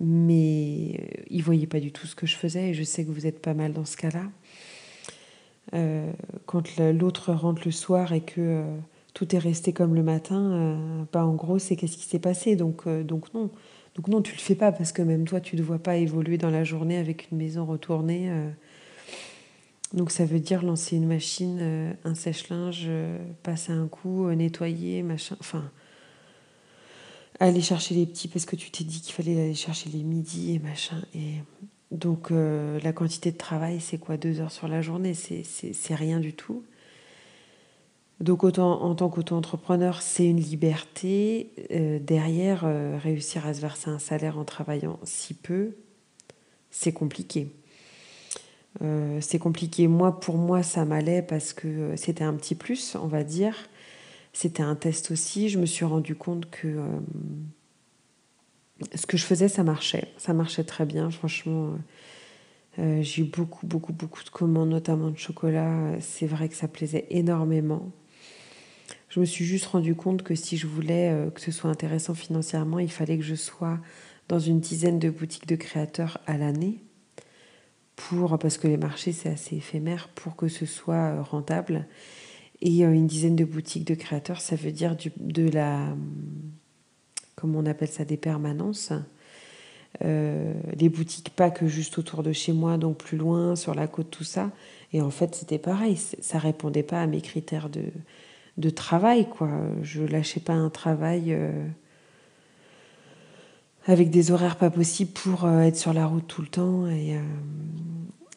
mais 0.00 0.96
euh, 1.00 1.22
ils 1.30 1.38
ne 1.38 1.42
voyaient 1.42 1.66
pas 1.66 1.80
du 1.80 1.92
tout 1.92 2.06
ce 2.06 2.14
que 2.14 2.26
je 2.26 2.36
faisais 2.36 2.70
et 2.70 2.74
je 2.74 2.82
sais 2.82 3.04
que 3.04 3.10
vous 3.10 3.26
êtes 3.26 3.40
pas 3.40 3.54
mal 3.54 3.72
dans 3.72 3.84
ce 3.84 3.96
cas-là. 3.96 4.24
Euh, 5.74 6.12
quand 6.46 6.78
l'autre 6.78 7.32
rentre 7.32 7.62
le 7.64 7.72
soir 7.72 8.12
et 8.12 8.20
que 8.20 8.40
euh, 8.40 8.76
tout 9.14 9.34
est 9.34 9.38
resté 9.38 9.72
comme 9.72 9.94
le 9.94 10.02
matin, 10.02 10.78
bah, 11.12 11.26
en 11.26 11.34
gros, 11.34 11.58
c'est 11.58 11.74
qu'est-ce 11.74 11.96
qui 11.96 12.04
s'est 12.04 12.20
passé? 12.20 12.54
Donc, 12.54 12.88
donc 12.88 13.34
non. 13.34 13.50
Donc 13.98 14.08
non, 14.08 14.22
tu 14.22 14.32
le 14.32 14.38
fais 14.38 14.54
pas 14.54 14.72
parce 14.72 14.92
que 14.92 15.02
même 15.02 15.26
toi, 15.26 15.40
tu 15.40 15.56
ne 15.56 15.62
vois 15.62 15.80
pas 15.80 15.96
évoluer 15.96 16.38
dans 16.38 16.48
la 16.48 16.64
journée 16.64 16.96
avec 16.96 17.30
une 17.30 17.36
maison 17.36 17.66
retournée. 17.66 18.30
Donc 19.92 20.10
ça 20.10 20.24
veut 20.24 20.38
dire 20.38 20.62
lancer 20.62 20.96
une 20.96 21.08
machine, 21.08 21.96
un 22.04 22.14
sèche-linge, 22.14 22.88
passer 23.42 23.72
un 23.72 23.88
coup, 23.88 24.30
nettoyer, 24.30 25.02
machin. 25.02 25.36
Enfin, 25.40 25.68
aller 27.40 27.60
chercher 27.60 27.94
les 27.94 28.06
petits 28.06 28.28
parce 28.28 28.44
que 28.46 28.56
tu 28.56 28.70
t'es 28.70 28.84
dit 28.84 29.00
qu'il 29.00 29.12
fallait 29.14 29.40
aller 29.40 29.54
chercher 29.54 29.90
les 29.90 30.02
midis 30.02 30.54
et 30.54 30.58
machin. 30.58 31.02
Et 31.14 31.34
donc 31.90 32.30
euh, 32.30 32.78
la 32.82 32.92
quantité 32.92 33.32
de 33.32 33.36
travail, 33.36 33.80
c'est 33.80 33.98
quoi 33.98 34.16
Deux 34.16 34.40
heures 34.40 34.52
sur 34.52 34.68
la 34.68 34.82
journée? 34.82 35.14
C'est 35.14 35.94
rien 35.94 36.20
du 36.20 36.34
tout. 36.34 36.64
Donc 38.20 38.42
en 38.42 38.94
tant 38.94 39.08
qu'auto-entrepreneur, 39.08 40.02
c'est 40.02 40.26
une 40.26 40.40
liberté. 40.40 41.52
Euh, 41.70 41.98
derrière, 42.00 42.62
euh, 42.64 42.98
réussir 43.00 43.46
à 43.46 43.54
se 43.54 43.60
verser 43.60 43.90
un 43.90 43.98
salaire 43.98 44.38
en 44.38 44.44
travaillant 44.44 44.98
si 45.04 45.34
peu, 45.34 45.76
c'est 46.70 46.92
compliqué. 46.92 47.48
c'est 49.20 49.38
compliqué. 49.38 49.88
Moi, 49.88 50.20
pour 50.20 50.36
moi, 50.36 50.62
ça 50.62 50.84
m'allait 50.84 51.22
parce 51.22 51.52
que 51.52 51.96
c'était 51.96 52.24
un 52.24 52.34
petit 52.34 52.54
plus, 52.54 52.96
on 52.96 53.08
va 53.08 53.24
dire. 53.24 53.54
C'était 54.32 54.62
un 54.62 54.76
test 54.76 55.10
aussi. 55.10 55.48
Je 55.48 55.58
me 55.58 55.66
suis 55.66 55.84
rendu 55.84 56.14
compte 56.14 56.48
que 56.48 56.68
euh, 56.68 57.00
ce 58.94 59.04
que 59.04 59.16
je 59.16 59.24
faisais, 59.24 59.48
ça 59.48 59.64
marchait. 59.64 60.06
Ça 60.16 60.32
marchait 60.32 60.62
très 60.62 60.86
bien, 60.86 61.10
franchement. 61.10 61.72
Euh, 62.78 63.02
j'ai 63.02 63.22
eu 63.22 63.24
beaucoup, 63.24 63.66
beaucoup, 63.66 63.92
beaucoup 63.92 64.22
de 64.22 64.28
commandes, 64.30 64.68
notamment 64.68 65.10
de 65.10 65.18
chocolat. 65.18 65.98
C'est 66.00 66.26
vrai 66.26 66.48
que 66.48 66.54
ça 66.54 66.68
plaisait 66.68 67.06
énormément. 67.10 67.90
Je 69.08 69.20
me 69.20 69.24
suis 69.24 69.44
juste 69.44 69.66
rendu 69.66 69.94
compte 69.94 70.22
que 70.22 70.34
si 70.34 70.56
je 70.56 70.66
voulais 70.66 71.10
euh, 71.10 71.30
que 71.30 71.40
ce 71.40 71.50
soit 71.50 71.70
intéressant 71.70 72.14
financièrement, 72.14 72.78
il 72.78 72.90
fallait 72.90 73.16
que 73.16 73.24
je 73.24 73.34
sois 73.34 73.78
dans 74.28 74.38
une 74.38 74.60
dizaine 74.60 74.98
de 74.98 75.08
boutiques 75.08 75.46
de 75.46 75.56
créateurs 75.56 76.18
à 76.26 76.36
l'année. 76.36 76.82
Pour, 77.96 78.38
parce 78.38 78.58
que 78.58 78.68
les 78.68 78.76
marchés, 78.76 79.12
c'est 79.12 79.30
assez 79.30 79.56
éphémère, 79.56 80.08
pour 80.14 80.36
que 80.36 80.48
ce 80.48 80.66
soit 80.66 81.22
rentable. 81.22 81.86
Et 82.60 82.84
euh, 82.84 82.92
une 82.92 83.06
dizaine 83.06 83.36
de 83.36 83.44
boutiques 83.44 83.86
de 83.86 83.94
créateurs, 83.94 84.40
ça 84.40 84.56
veut 84.56 84.72
dire 84.72 84.96
de 85.16 85.48
la, 85.48 85.94
comment 87.34 87.60
on 87.60 87.66
appelle 87.66 87.88
ça, 87.88 88.04
des 88.04 88.18
permanences. 88.18 88.92
Euh, 90.04 90.52
les 90.76 90.90
boutiques 90.90 91.30
pas 91.30 91.50
que 91.50 91.66
juste 91.66 91.98
autour 91.98 92.22
de 92.22 92.32
chez 92.32 92.52
moi, 92.52 92.76
donc 92.76 92.98
plus 92.98 93.16
loin, 93.16 93.56
sur 93.56 93.74
la 93.74 93.86
côte, 93.86 94.10
tout 94.10 94.24
ça. 94.24 94.50
Et 94.92 95.00
en 95.00 95.10
fait, 95.10 95.34
c'était 95.34 95.58
pareil, 95.58 95.96
ça 95.96 96.38
répondait 96.38 96.82
pas 96.82 97.00
à 97.00 97.06
mes 97.06 97.22
critères 97.22 97.70
de, 97.70 97.84
de 98.58 98.70
travail, 98.70 99.28
quoi. 99.28 99.50
Je 99.82 100.02
lâchais 100.02 100.40
pas 100.40 100.52
un 100.52 100.68
travail 100.68 101.32
euh, 101.32 101.66
avec 103.86 104.10
des 104.10 104.30
horaires 104.30 104.56
pas 104.56 104.70
possibles 104.70 105.12
pour 105.12 105.48
être 105.48 105.76
sur 105.76 105.94
la 105.94 106.06
route 106.06 106.26
tout 106.26 106.42
le 106.42 106.48
temps. 106.48 106.86
Et, 106.88 107.16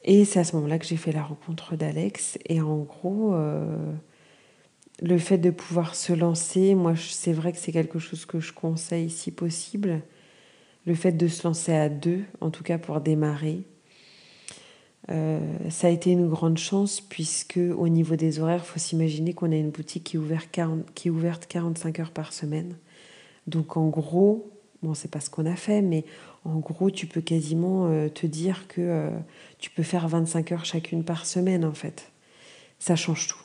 Et 0.03 0.25
c'est 0.25 0.39
à 0.39 0.43
ce 0.43 0.55
moment-là 0.55 0.79
que 0.79 0.85
j'ai 0.85 0.97
fait 0.97 1.11
la 1.11 1.23
rencontre 1.23 1.75
d'Alex. 1.75 2.37
Et 2.47 2.61
en 2.61 2.77
gros, 2.77 3.35
le 5.01 5.17
fait 5.17 5.37
de 5.37 5.49
pouvoir 5.49 5.95
se 5.95 6.13
lancer, 6.13 6.75
moi, 6.75 6.93
c'est 6.95 7.33
vrai 7.33 7.51
que 7.51 7.57
c'est 7.57 7.71
quelque 7.71 7.99
chose 7.99 8.25
que 8.25 8.39
je 8.39 8.53
conseille 8.53 9.09
si 9.09 9.31
possible. 9.31 10.01
Le 10.85 10.95
fait 10.95 11.11
de 11.11 11.27
se 11.27 11.47
lancer 11.47 11.73
à 11.73 11.89
deux, 11.89 12.23
en 12.39 12.49
tout 12.49 12.63
cas 12.63 12.77
pour 12.77 13.01
démarrer, 13.01 13.63
euh, 15.09 15.39
ça 15.69 15.87
a 15.87 15.89
été 15.89 16.11
une 16.11 16.29
grande 16.29 16.57
chance 16.57 17.01
puisque 17.01 17.57
au 17.57 17.87
niveau 17.87 18.15
des 18.15 18.39
horaires, 18.39 18.65
faut 18.65 18.79
s'imaginer 18.79 19.33
qu'on 19.33 19.51
a 19.51 19.55
une 19.55 19.71
boutique 19.71 20.03
qui 20.03 20.17
est, 20.17 20.19
ouverte 20.19 20.49
40, 20.51 20.93
qui 20.93 21.07
est 21.07 21.11
ouverte 21.11 21.47
45 21.47 21.99
heures 21.99 22.11
par 22.11 22.33
semaine. 22.33 22.75
Donc 23.47 23.77
en 23.77 23.87
gros, 23.87 24.51
bon, 24.83 24.93
c'est 24.93 25.09
pas 25.09 25.19
ce 25.19 25.29
qu'on 25.29 25.45
a 25.45 25.55
fait, 25.55 25.81
mais 25.81 26.05
en 26.45 26.59
gros, 26.59 26.91
tu 26.91 27.07
peux 27.07 27.21
quasiment 27.21 27.87
euh, 27.87 28.09
te 28.09 28.27
dire 28.27 28.67
que 28.67 28.81
euh, 28.81 29.09
tu 29.59 29.69
peux 29.71 29.83
faire 29.83 30.07
25 30.07 30.51
heures 30.51 30.65
chacune 30.65 31.03
par 31.03 31.25
semaine 31.25 31.65
en 31.65 31.73
fait. 31.73 32.11
Ça 32.79 32.95
change 32.95 33.27
tout. 33.27 33.41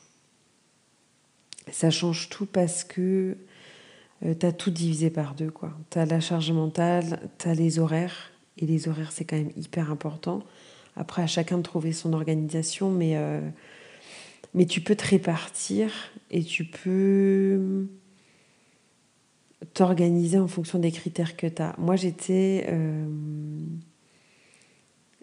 Ça 1.72 1.90
change 1.90 2.28
tout 2.28 2.46
parce 2.46 2.84
que 2.84 3.36
tu 4.22 4.46
as 4.46 4.52
tout 4.52 4.70
divisé 4.70 5.10
par 5.10 5.34
deux. 5.34 5.52
Tu 5.90 5.98
as 5.98 6.06
la 6.06 6.20
charge 6.20 6.52
mentale, 6.52 7.28
tu 7.38 7.48
as 7.48 7.54
les 7.54 7.78
horaires, 7.78 8.30
et 8.56 8.66
les 8.66 8.88
horaires 8.88 9.10
c'est 9.10 9.24
quand 9.24 9.36
même 9.36 9.50
hyper 9.56 9.90
important. 9.90 10.42
Après, 10.96 11.22
à 11.22 11.26
chacun 11.26 11.58
de 11.58 11.62
trouver 11.62 11.92
son 11.92 12.14
organisation, 12.14 12.90
mais, 12.90 13.16
euh, 13.16 13.40
mais 14.54 14.64
tu 14.64 14.80
peux 14.80 14.96
te 14.96 15.06
répartir 15.06 15.92
et 16.30 16.42
tu 16.42 16.64
peux 16.64 17.86
t'organiser 19.74 20.38
en 20.38 20.48
fonction 20.48 20.78
des 20.78 20.90
critères 20.90 21.36
que 21.36 21.46
tu 21.46 21.60
as. 21.60 21.74
Moi, 21.78 21.96
j'étais. 21.96 22.66
Euh, 22.70 23.06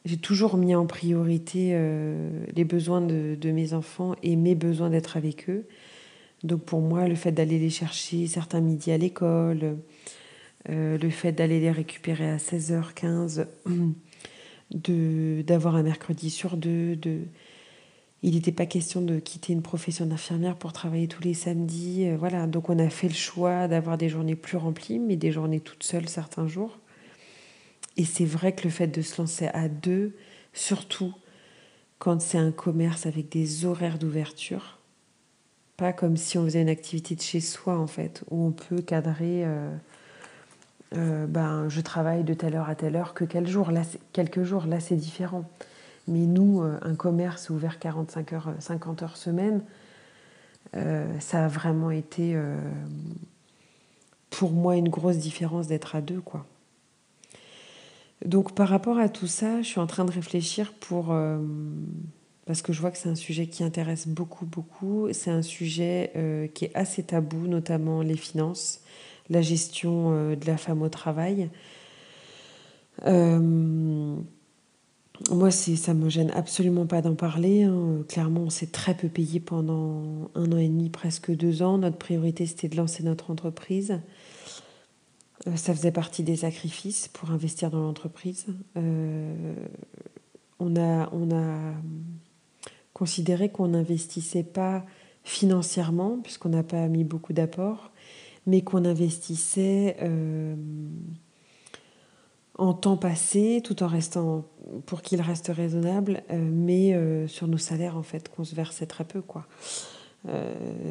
j'ai 0.06 0.18
toujours 0.18 0.58
mis 0.58 0.76
en 0.76 0.86
priorité 0.86 1.70
euh, 1.72 2.46
les 2.56 2.66
besoins 2.66 3.02
de, 3.02 3.36
de, 3.40 3.52
mes 3.52 3.74
enfants 3.74 4.16
et 4.22 4.36
mes 4.36 4.54
besoins 4.54 4.90
d'être 4.90 5.18
avec 5.18 5.50
eux. 5.50 5.66
Donc 6.44 6.62
pour 6.64 6.82
moi, 6.82 7.08
le 7.08 7.16
fait 7.16 7.32
d'aller 7.32 7.58
les 7.58 7.70
chercher 7.70 8.28
certains 8.28 8.60
midis 8.60 8.92
à 8.92 8.98
l'école, 8.98 9.78
le 10.68 11.10
fait 11.10 11.32
d'aller 11.32 11.62
les 11.62 11.72
récupérer 11.72 12.30
à 12.30 12.36
16h15, 12.36 13.48
d'avoir 14.74 15.76
un 15.76 15.84
mercredi 15.84 16.30
sur 16.30 16.58
deux. 16.58 16.96
De... 16.96 17.22
Il 18.22 18.36
n'était 18.36 18.52
pas 18.52 18.66
question 18.66 19.02
de 19.02 19.20
quitter 19.20 19.54
une 19.54 19.62
profession 19.62 20.06
d'infirmière 20.06 20.56
pour 20.56 20.74
travailler 20.74 21.08
tous 21.08 21.24
les 21.24 21.34
samedis. 21.34 22.06
Euh, 22.08 22.18
voilà, 22.18 22.48
donc 22.48 22.70
on 22.70 22.80
a 22.80 22.90
fait 22.90 23.08
le 23.08 23.14
choix 23.14 23.68
d'avoir 23.68 23.98
des 23.98 24.10
journées 24.10 24.36
plus 24.36 24.58
remplies, 24.58 25.00
mais 25.00 25.16
des 25.16 25.32
journées 25.32 25.60
toutes 25.60 25.84
seules 25.84 26.10
certains 26.10 26.48
jours. 26.48 26.80
Et 27.98 28.06
c'est 28.06 28.26
vrai 28.26 28.54
que 28.54 28.64
le 28.64 28.70
fait 28.70 28.88
de 28.88 29.02
se 29.02 29.22
lancer 29.22 29.48
à 29.54 29.68
deux, 29.70 30.16
surtout 30.54 31.14
quand 32.00 32.22
c'est 32.22 32.38
un 32.38 32.52
commerce 32.52 33.06
avec 33.06 33.30
des 33.30 33.66
horaires 33.66 34.00
d'ouverture, 34.00 34.80
pas 35.78 35.94
comme 35.94 36.18
si 36.18 36.38
on 36.38 36.46
faisait 36.46 36.62
une 36.62 36.70
activité 36.70 37.16
de 37.16 37.22
chez 37.22 37.40
soi 37.40 37.78
en 37.78 37.88
fait, 37.88 38.24
où 38.32 38.46
on 38.46 38.52
peut 38.52 38.82
cadrer. 38.82 39.46
Euh, 39.46 39.76
euh, 40.96 41.26
ben, 41.26 41.70
je 41.70 41.82
travaille 41.82 42.24
de 42.24 42.34
telle 42.34 42.56
heure 42.56 42.70
à 42.70 42.76
telle 42.76 42.96
heure 42.96 43.14
que 43.14 43.24
quel 43.24 43.48
jour. 43.48 43.72
Là, 43.72 43.82
quelques 44.12 44.44
jours, 44.44 44.66
là, 44.66 44.80
c'est 44.80 44.96
différent. 44.96 45.46
Mais 46.08 46.20
nous, 46.20 46.62
euh, 46.62 46.78
un 46.82 46.96
commerce 46.96 47.50
ouvert 47.50 47.80
45 47.80 48.34
heures, 48.34 48.54
50 48.60 49.04
heures 49.04 49.18
semaine, 49.18 49.62
euh, 50.76 51.08
ça 51.20 51.46
a 51.46 51.48
vraiment 51.48 51.92
été 51.92 52.38
pour 54.30 54.52
moi 54.52 54.76
une 54.76 54.90
grosse 54.90 55.18
différence 55.18 55.68
d'être 55.68 55.96
à 55.96 56.02
deux, 56.02 56.22
quoi. 56.22 56.46
Donc 58.26 58.56
par 58.56 58.70
rapport 58.70 59.00
à 59.00 59.10
tout 59.10 59.28
ça, 59.28 59.62
je 59.62 59.68
suis 59.68 59.80
en 59.82 59.88
train 59.88 60.06
de 60.06 60.12
réfléchir 60.12 60.74
pour 60.80 61.14
parce 62.46 62.62
que 62.62 62.72
je 62.72 62.80
vois 62.80 62.90
que 62.90 62.98
c'est 62.98 63.10
un 63.10 63.16
sujet 63.16 63.48
qui 63.48 63.66
intéresse 63.66 64.08
beaucoup, 64.08 64.46
beaucoup. 64.46 65.10
C'est 65.12 65.30
un 65.30 65.42
sujet 65.42 66.50
qui 66.54 66.66
est 66.66 66.74
assez 66.74 67.04
tabou, 67.04 67.48
notamment 67.48 68.02
les 68.02 68.16
finances 68.16 68.80
la 69.30 69.42
gestion 69.42 70.12
euh, 70.12 70.36
de 70.36 70.46
la 70.46 70.58
femme 70.58 70.82
au 70.82 70.90
travail. 70.90 71.50
Euh, 73.06 74.18
moi, 75.30 75.52
ça 75.52 75.94
me 75.94 76.10
gêne 76.10 76.32
absolument 76.32 76.86
pas 76.86 77.02
d'en 77.02 77.16
parler. 77.16 77.64
Hein. 77.64 78.04
Clairement, 78.10 78.42
on 78.42 78.50
s'est 78.50 78.68
très 78.68 78.96
peu 78.96 79.08
payé 79.08 79.40
pendant 79.40 80.30
un 80.36 80.52
an 80.52 80.58
et 80.58 80.68
demi, 80.68 80.90
presque 80.90 81.32
deux 81.32 81.62
ans. 81.62 81.78
Notre 81.78 81.98
priorité, 81.98 82.46
c'était 82.46 82.68
de 82.68 82.76
lancer 82.76 83.04
notre 83.04 83.32
entreprise. 83.32 84.02
Euh, 85.48 85.56
ça 85.56 85.74
faisait 85.74 85.92
partie 85.92 86.24
des 86.24 86.38
sacrifices 86.38 87.08
pour 87.08 87.32
investir 87.32 87.70
dans 87.70 87.82
l'entreprise. 87.82 88.48
on, 88.76 90.76
a, 90.76 91.10
on 91.12 91.32
a 91.32 91.74
considéré 92.94 93.50
qu'on 93.50 93.70
n'investissait 93.70 94.44
pas 94.44 94.86
financièrement, 95.24 96.20
puisqu'on 96.22 96.50
n'a 96.50 96.64
pas 96.64 96.88
mis 96.88 97.04
beaucoup 97.04 97.34
d'apports, 97.34 97.92
mais 98.46 98.62
qu'on 98.62 98.86
investissait 98.86 99.98
euh, 100.02 100.56
en 102.58 102.74
temps 102.74 102.98
passé, 102.98 103.62
tout 103.64 103.84
en 103.84 103.88
restant, 103.88 104.46
pour 104.86 105.02
qu'il 105.02 105.22
reste 105.22 105.48
raisonnable, 105.48 106.24
euh, 106.32 106.50
mais 106.52 106.94
euh, 106.94 107.28
sur 107.28 107.48
nos 107.48 107.58
salaires, 107.58 107.98
en 107.98 108.04
fait, 108.04 108.30
qu'on 108.30 108.44
se 108.44 108.56
versait 108.56 108.86
très 108.86 109.06
peu, 109.06 109.22
quoi. 109.22 109.46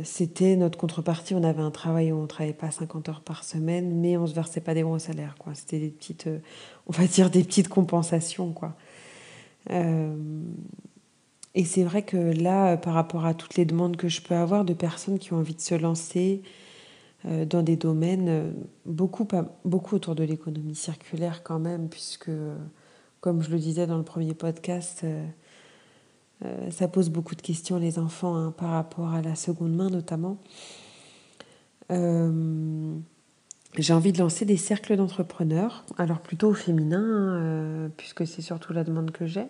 c'était 0.04 0.56
notre 0.56 0.78
contrepartie. 0.78 1.34
On 1.34 1.44
avait 1.44 1.62
un 1.62 1.70
travail 1.70 2.12
où 2.12 2.16
on 2.16 2.22
ne 2.22 2.26
travaillait 2.26 2.54
pas 2.54 2.70
50 2.70 3.08
heures 3.08 3.20
par 3.20 3.44
semaine, 3.44 4.00
mais 4.00 4.16
on 4.16 4.22
ne 4.22 4.26
se 4.26 4.34
versait 4.34 4.60
pas 4.60 4.74
des 4.74 4.82
gros 4.82 4.98
salaires. 4.98 5.36
Quoi. 5.38 5.54
C'était 5.54 5.78
des 5.78 5.88
petites, 5.88 6.28
on 6.86 6.92
va 6.92 7.06
dire 7.06 7.30
des 7.30 7.44
petites 7.44 7.68
compensations. 7.68 8.52
Quoi. 8.52 8.74
et 9.70 11.64
c'est 11.64 11.84
vrai 11.84 12.02
que 12.02 12.16
là, 12.16 12.76
par 12.76 12.94
rapport 12.94 13.24
à 13.24 13.32
toutes 13.34 13.56
les 13.56 13.64
demandes 13.64 13.96
que 13.96 14.08
je 14.08 14.20
peux 14.20 14.34
avoir 14.34 14.64
de 14.64 14.74
personnes 14.74 15.18
qui 15.18 15.32
ont 15.32 15.38
envie 15.38 15.54
de 15.54 15.60
se 15.60 15.76
lancer, 15.76 16.42
dans 17.24 17.62
des 17.62 17.76
domaines 17.76 18.28
euh, 18.28 18.50
beaucoup, 18.84 19.26
beaucoup 19.64 19.96
autour 19.96 20.14
de 20.14 20.24
l'économie 20.24 20.74
circulaire 20.74 21.42
quand 21.42 21.58
même, 21.60 21.88
puisque, 21.88 22.30
comme 23.20 23.42
je 23.42 23.50
le 23.50 23.58
disais 23.58 23.86
dans 23.86 23.98
le 23.98 24.02
premier 24.02 24.34
podcast, 24.34 25.04
euh, 25.04 26.70
ça 26.70 26.88
pose 26.88 27.10
beaucoup 27.10 27.36
de 27.36 27.42
questions 27.42 27.78
les 27.78 28.00
enfants 28.00 28.34
hein, 28.34 28.50
par 28.50 28.70
rapport 28.70 29.10
à 29.10 29.22
la 29.22 29.36
seconde 29.36 29.74
main 29.74 29.90
notamment. 29.90 30.38
j'ai 33.78 33.92
envie 33.92 34.12
de 34.12 34.18
lancer 34.18 34.44
des 34.44 34.56
cercles 34.56 34.96
d'entrepreneurs, 34.96 35.84
alors 35.98 36.20
plutôt 36.20 36.48
au 36.48 36.54
féminin, 36.54 37.90
puisque 37.96 38.26
c'est 38.26 38.42
surtout 38.42 38.72
la 38.72 38.82
demande 38.82 39.12
que 39.12 39.26
j'ai. 39.26 39.46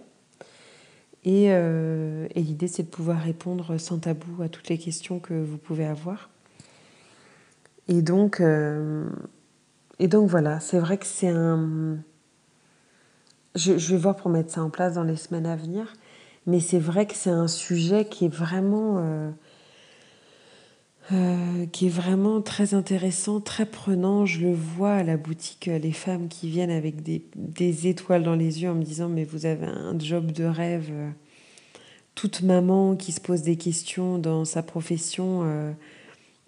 Et 1.24 1.48
l'idée, 2.34 2.68
c'est 2.68 2.82
de 2.82 2.88
pouvoir 2.88 3.20
répondre 3.20 3.78
sans 3.78 4.00
tabou 4.00 4.42
à 4.42 4.48
toutes 4.48 4.68
les 4.68 4.78
questions 4.78 5.20
que 5.20 5.34
vous 5.34 5.56
pouvez 5.56 5.86
avoir. 5.86 6.31
Et 7.92 8.00
donc, 8.00 8.40
euh, 8.40 9.04
et 9.98 10.08
donc 10.08 10.30
voilà, 10.30 10.60
c'est 10.60 10.78
vrai 10.78 10.96
que 10.96 11.04
c'est 11.04 11.28
un... 11.28 11.98
Je, 13.54 13.72
vais 13.72 13.98
voir 13.98 14.16
pour 14.16 14.30
mettre 14.30 14.50
ça 14.50 14.62
en 14.62 14.70
place 14.70 14.94
dans 14.94 15.02
les 15.02 15.16
semaines 15.16 15.44
à 15.44 15.56
venir, 15.56 15.92
mais 16.46 16.60
c'est 16.60 16.78
vrai 16.78 17.04
que 17.04 17.12
c'est 17.14 17.28
un 17.28 17.48
sujet 17.48 18.06
qui 18.06 18.24
est 18.24 18.34
vraiment... 18.34 18.96
Euh, 18.96 19.30
euh, 21.12 21.66
qui 21.66 21.88
est 21.88 21.90
vraiment 21.90 22.40
très 22.40 22.72
intéressant, 22.72 23.42
très 23.42 23.66
prenant. 23.66 24.24
Je 24.24 24.40
le 24.40 24.54
vois 24.54 24.92
à 24.92 25.02
la 25.02 25.18
boutique, 25.18 25.66
les 25.66 25.92
femmes 25.92 26.28
qui 26.28 26.48
viennent 26.48 26.70
avec 26.70 27.02
des, 27.02 27.26
des 27.36 27.88
étoiles 27.88 28.22
dans 28.22 28.36
les 28.36 28.62
yeux 28.62 28.70
en 28.70 28.74
me 28.74 28.84
disant 28.84 29.10
mais 29.10 29.24
vous 29.24 29.44
avez 29.44 29.66
un 29.66 29.98
job 29.98 30.32
de 30.32 30.44
rêve. 30.44 30.90
Toute 32.14 32.40
maman 32.40 32.96
qui 32.96 33.12
se 33.12 33.20
pose 33.20 33.42
des 33.42 33.56
questions 33.56 34.16
dans 34.16 34.46
sa 34.46 34.62
profession 34.62 35.74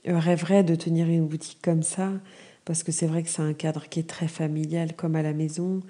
rêverait 0.06 0.64
de 0.64 0.74
tenir 0.74 1.08
une 1.08 1.26
boutique 1.26 1.60
comme 1.62 1.82
ça, 1.82 2.12
parce 2.64 2.82
que 2.82 2.92
c'est 2.92 3.06
vrai 3.06 3.22
que 3.22 3.28
c'est 3.28 3.42
un 3.42 3.54
cadre 3.54 3.88
qui 3.88 4.00
est 4.00 4.08
très 4.08 4.28
familial, 4.28 4.94
comme 4.94 5.16
à 5.16 5.22
la 5.22 5.32
maison. 5.32 5.82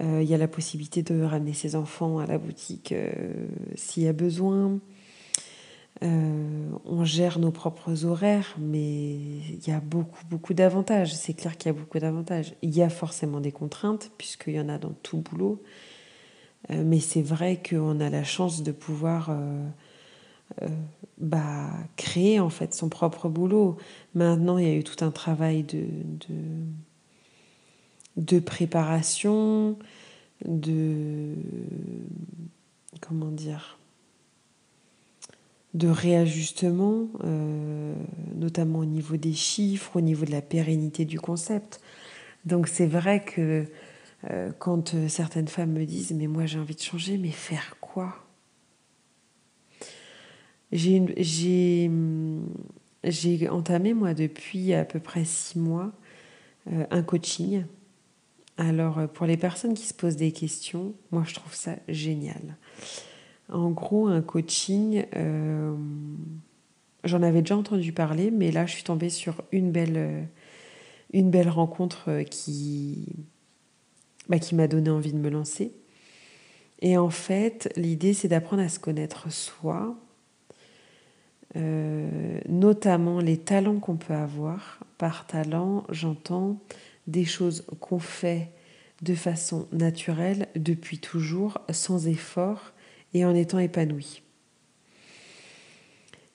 Euh, 0.00 0.20
il 0.22 0.28
y 0.28 0.34
a 0.34 0.38
la 0.38 0.48
possibilité 0.48 1.02
de 1.02 1.22
ramener 1.22 1.52
ses 1.52 1.76
enfants 1.76 2.18
à 2.18 2.26
la 2.26 2.38
boutique 2.38 2.92
euh, 2.92 3.12
s'il 3.76 4.02
y 4.02 4.08
a 4.08 4.12
besoin. 4.12 4.78
Euh, 6.02 6.70
on 6.84 7.04
gère 7.04 7.38
nos 7.38 7.52
propres 7.52 8.04
horaires, 8.04 8.56
mais 8.58 9.14
il 9.14 9.66
y 9.66 9.70
a 9.70 9.80
beaucoup, 9.80 10.24
beaucoup 10.28 10.52
d'avantages. 10.52 11.14
C'est 11.14 11.34
clair 11.34 11.56
qu'il 11.56 11.70
y 11.72 11.74
a 11.74 11.78
beaucoup 11.78 11.98
d'avantages. 11.98 12.54
Il 12.62 12.74
y 12.74 12.82
a 12.82 12.88
forcément 12.88 13.40
des 13.40 13.52
contraintes, 13.52 14.10
puisqu'il 14.18 14.54
y 14.54 14.60
en 14.60 14.68
a 14.68 14.78
dans 14.78 14.94
tout 15.02 15.18
boulot. 15.18 15.62
mais 16.70 16.98
c'est 16.98 17.22
vrai 17.22 17.62
qu'on 17.62 18.00
a 18.00 18.10
la 18.10 18.24
chance 18.24 18.62
de 18.62 18.72
pouvoir 18.72 19.30
euh, 20.62 20.68
bah, 21.18 21.70
créer 21.96 22.40
en 22.40 22.50
fait 22.50 22.74
son 22.74 22.88
propre 22.88 23.28
boulot. 23.28 23.76
Maintenant, 24.14 24.58
il 24.58 24.66
y 24.66 24.70
a 24.70 24.74
eu 24.74 24.84
tout 24.84 25.04
un 25.04 25.10
travail 25.10 25.64
de, 28.16 28.38
préparation, 28.40 29.78
de 30.44 31.34
comment 33.00 33.30
dire, 33.30 33.78
de 35.74 35.88
réajustement, 35.88 37.08
euh, 37.24 37.94
notamment 38.36 38.80
au 38.80 38.84
niveau 38.84 39.16
des 39.16 39.32
chiffres, 39.32 39.96
au 39.96 40.00
niveau 40.00 40.24
de 40.24 40.30
la 40.30 40.42
pérennité 40.42 41.04
du 41.04 41.18
concept. 41.20 41.80
Donc 42.44 42.68
c'est 42.68 42.86
vrai 42.86 43.24
que 43.24 43.66
quand 44.58 44.94
certaines 45.08 45.48
femmes 45.48 45.72
me 45.72 45.84
disent 45.84 46.12
mais 46.12 46.28
moi 46.28 46.46
j'ai 46.46 46.58
envie 46.58 46.74
de 46.74 46.80
changer, 46.80 47.18
mais 47.18 47.30
faire 47.30 47.76
quoi? 47.80 48.23
J'ai 50.74 51.88
entamé 53.48 53.94
moi 53.94 54.12
depuis 54.12 54.74
à 54.74 54.84
peu 54.84 55.00
près 55.00 55.24
six 55.24 55.58
mois 55.58 55.92
un 56.66 57.02
coaching. 57.02 57.64
Alors 58.56 59.08
pour 59.08 59.26
les 59.26 59.36
personnes 59.36 59.74
qui 59.74 59.86
se 59.86 59.94
posent 59.94 60.16
des 60.16 60.32
questions, 60.32 60.94
moi 61.10 61.22
je 61.26 61.34
trouve 61.34 61.54
ça 61.54 61.76
génial. 61.88 62.56
En 63.52 63.70
gros, 63.70 64.06
un 64.06 64.22
coaching, 64.22 65.04
euh, 65.16 65.74
j'en 67.04 67.22
avais 67.22 67.42
déjà 67.42 67.56
entendu 67.56 67.92
parler, 67.92 68.30
mais 68.30 68.50
là, 68.50 68.66
je 68.66 68.72
suis 68.72 68.84
tombée 68.84 69.10
sur 69.10 69.42
une 69.52 69.70
belle, 69.70 69.96
euh, 69.96 70.22
une 71.12 71.30
belle 71.30 71.50
rencontre 71.50 72.08
euh, 72.08 72.22
qui, 72.24 73.06
bah, 74.28 74.38
qui 74.38 74.54
m'a 74.54 74.66
donné 74.66 74.88
envie 74.88 75.12
de 75.12 75.18
me 75.18 75.28
lancer. 75.28 75.72
Et 76.80 76.96
en 76.96 77.10
fait, 77.10 77.70
l'idée, 77.76 78.14
c'est 78.14 78.28
d'apprendre 78.28 78.62
à 78.62 78.68
se 78.68 78.78
connaître 78.78 79.30
soi, 79.30 79.96
notamment 81.54 83.20
les 83.20 83.36
talents 83.36 83.78
qu'on 83.78 83.96
peut 83.96 84.14
avoir. 84.14 84.80
Par 84.98 85.26
talent, 85.26 85.84
j'entends 85.88 86.58
des 87.06 87.24
choses 87.24 87.64
qu'on 87.80 87.98
fait 87.98 88.50
de 89.02 89.14
façon 89.14 89.68
naturelle 89.72 90.48
depuis 90.56 90.98
toujours, 90.98 91.58
sans 91.70 92.08
effort 92.08 92.72
et 93.12 93.24
en 93.24 93.34
étant 93.34 93.58
épanoui. 93.58 94.22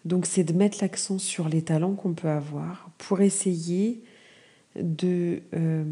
Donc 0.06 0.26
c'est 0.26 0.44
de 0.44 0.54
mettre 0.54 0.78
l'accent 0.82 1.20
sur 1.20 1.50
les 1.50 1.62
talents 1.62 1.96
qu'on 1.96 2.14
peut 2.14 2.30
avoir 2.30 2.90
pour 2.98 3.22
essayer 3.22 4.04
de 4.76 5.42
euh, 5.54 5.84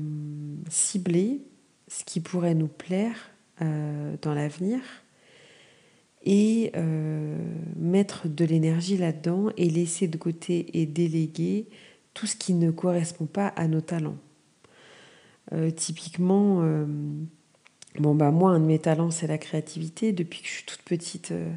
cibler 0.70 1.42
ce 1.88 2.04
qui 2.04 2.20
pourrait 2.20 2.56
nous 2.56 2.68
plaire 2.68 3.32
euh, 3.62 4.16
dans 4.22 4.34
l'avenir 4.34 4.80
et 6.28 6.72
euh, 6.76 7.38
mettre 7.76 8.28
de 8.28 8.46
l'énergie 8.46 8.98
là-dedans 8.98 9.50
et 9.58 9.70
laisser 9.70 10.08
de 10.08 10.18
côté 10.18 10.80
et 10.80 10.86
déléguer 10.86 11.68
tout 12.14 12.28
ce 12.28 12.36
qui 12.36 12.54
ne 12.54 12.70
correspond 12.70 13.26
pas 13.26 13.48
à 13.48 13.68
nos 13.68 13.82
talents. 13.82 14.18
typiquement, 15.76 16.62
Bon, 18.00 18.14
bah, 18.14 18.32
moi, 18.32 18.52
un 18.52 18.60
de 18.60 18.66
mes 18.66 18.80
talents, 18.80 19.12
c'est 19.12 19.28
la 19.28 19.38
créativité. 19.38 20.12
Depuis 20.14 20.42
que 20.42 20.48
je 20.48 20.54
suis 20.54 20.66
toute 20.66 20.84
petite, 20.84 21.32
euh, 21.32 21.52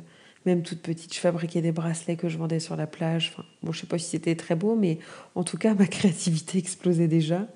même 0.46 0.62
toute 0.62 0.80
petite, 0.80 1.14
je 1.14 1.20
fabriquais 1.20 1.60
des 1.60 1.72
bracelets 1.72 2.16
que 2.16 2.28
je 2.28 2.38
vendais 2.38 2.60
sur 2.60 2.76
la 2.76 2.86
plage. 2.86 3.32
Enfin, 3.34 3.46
bon, 3.62 3.72
je 3.72 3.80
sais 3.80 3.86
pas 3.86 3.98
si 3.98 4.08
c'était 4.08 4.36
très 4.36 4.54
beau, 4.54 4.74
mais 4.74 4.98
en 5.34 5.44
tout 5.44 5.58
cas, 5.58 5.74
ma 5.78 5.86
créativité 5.86 6.58
explosait 6.58 7.08
déjà. 7.08 7.46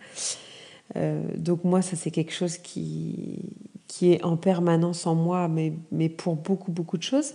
Euh, 0.96 1.22
donc, 1.36 1.64
moi, 1.64 1.80
ça, 1.80 1.96
c'est 1.96 2.10
quelque 2.10 2.32
chose 2.32 2.58
qui, 2.58 3.38
qui 3.86 4.12
est 4.12 4.24
en 4.24 4.36
permanence 4.36 5.06
en 5.06 5.14
moi, 5.14 5.48
mais, 5.48 6.08
pour 6.08 6.36
beaucoup, 6.36 6.72
beaucoup 6.72 6.98
de 6.98 7.02
choses. 7.02 7.34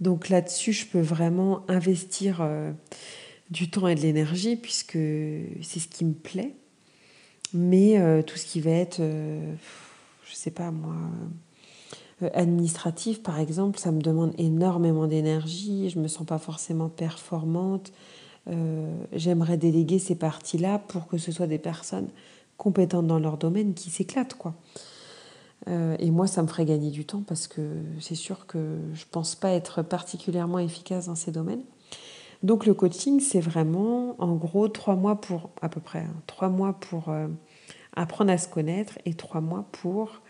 Donc, 0.00 0.28
là-dessus, 0.28 0.72
je 0.72 0.86
peux 0.86 1.00
vraiment 1.00 1.62
investir 1.68 2.38
euh, 2.40 2.72
du 3.50 3.70
temps 3.70 3.88
et 3.88 3.94
de 3.94 4.00
l'énergie, 4.00 4.56
puisque 4.56 4.98
c'est 5.62 5.80
ce 5.80 5.88
qui 5.88 6.04
me 6.04 6.14
plaît. 6.14 6.54
Mais 7.54 8.22
tout 8.24 8.36
ce 8.36 8.44
qui 8.44 8.60
va 8.60 8.72
être 8.72 9.00
je 10.28 10.34
sais 10.34 10.50
pas 10.50 10.70
moi, 10.70 10.94
euh, 12.22 12.28
administratif 12.34 13.22
par 13.22 13.38
exemple, 13.38 13.78
ça 13.78 13.92
me 13.92 14.00
demande 14.00 14.32
énormément 14.38 15.06
d'énergie, 15.06 15.90
je 15.90 15.98
me 15.98 16.08
sens 16.08 16.26
pas 16.26 16.38
forcément 16.38 16.88
performante. 16.88 17.92
Euh, 18.48 18.94
j'aimerais 19.12 19.56
déléguer 19.56 19.98
ces 19.98 20.14
parties-là 20.14 20.78
pour 20.78 21.06
que 21.06 21.18
ce 21.18 21.32
soit 21.32 21.46
des 21.46 21.58
personnes 21.58 22.08
compétentes 22.56 23.06
dans 23.06 23.18
leur 23.18 23.36
domaine 23.36 23.74
qui 23.74 23.90
s'éclatent 23.90 24.34
quoi. 24.34 24.54
Euh, 25.66 25.96
et 25.98 26.10
moi, 26.10 26.26
ça 26.26 26.42
me 26.42 26.46
ferait 26.46 26.64
gagner 26.64 26.90
du 26.90 27.04
temps 27.04 27.22
parce 27.26 27.48
que 27.48 27.62
c'est 28.00 28.14
sûr 28.14 28.46
que 28.46 28.78
je 28.94 29.04
pense 29.10 29.34
pas 29.34 29.50
être 29.50 29.82
particulièrement 29.82 30.60
efficace 30.60 31.06
dans 31.06 31.16
ces 31.16 31.32
domaines. 31.32 31.64
Donc 32.44 32.66
le 32.66 32.74
coaching, 32.74 33.18
c'est 33.18 33.40
vraiment 33.40 34.14
en 34.22 34.36
gros 34.36 34.68
trois 34.68 34.94
mois 34.94 35.20
pour 35.20 35.50
à 35.60 35.68
peu 35.68 35.80
près 35.80 36.00
hein, 36.00 36.14
trois 36.28 36.48
mois 36.48 36.74
pour 36.74 37.12
apprendre 37.96 38.30
à 38.30 38.38
se 38.38 38.48
connaître 38.48 38.98
et 39.04 39.14
trois 39.14 39.40
mois 39.40 39.66
pour 39.72 40.22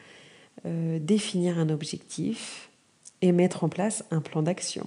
euh, 0.66 0.98
définir 0.98 1.58
un 1.58 1.68
objectif 1.68 2.70
et 3.20 3.30
mettre 3.30 3.62
en 3.62 3.68
place 3.68 4.04
un 4.10 4.20
plan 4.20 4.42
d'action. 4.42 4.86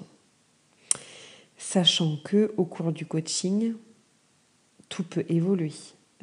Sachant 1.58 2.17
que 2.23 2.54
au 2.58 2.65
cours 2.65 2.91
du 2.91 3.06
coaching, 3.06 3.75
tout 4.89 5.04
peut 5.04 5.25
évoluer. 5.30 5.73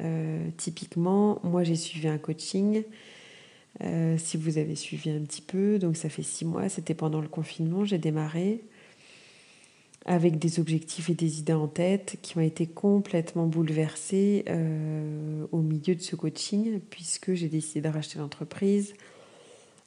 Euh, 0.01 0.49
typiquement, 0.57 1.39
moi 1.43 1.63
j'ai 1.63 1.75
suivi 1.75 2.07
un 2.07 2.17
coaching. 2.17 2.83
Euh, 3.81 4.17
si 4.17 4.37
vous 4.37 4.57
avez 4.57 4.75
suivi 4.75 5.09
un 5.09 5.21
petit 5.21 5.41
peu, 5.41 5.79
donc 5.79 5.95
ça 5.95 6.09
fait 6.09 6.23
six 6.23 6.45
mois, 6.45 6.69
c'était 6.69 6.93
pendant 6.93 7.21
le 7.21 7.27
confinement, 7.27 7.85
j'ai 7.85 7.97
démarré 7.97 8.61
avec 10.05 10.39
des 10.39 10.59
objectifs 10.59 11.09
et 11.09 11.13
des 11.13 11.39
idées 11.39 11.53
en 11.53 11.67
tête 11.67 12.17
qui 12.21 12.37
ont 12.37 12.41
été 12.41 12.65
complètement 12.65 13.45
bouleversés 13.45 14.43
euh, 14.49 15.45
au 15.51 15.59
milieu 15.59 15.93
de 15.93 16.01
ce 16.01 16.15
coaching, 16.15 16.79
puisque 16.89 17.33
j'ai 17.33 17.47
décidé 17.47 17.81
de 17.81 17.93
racheter 17.93 18.17
l'entreprise. 18.17 18.93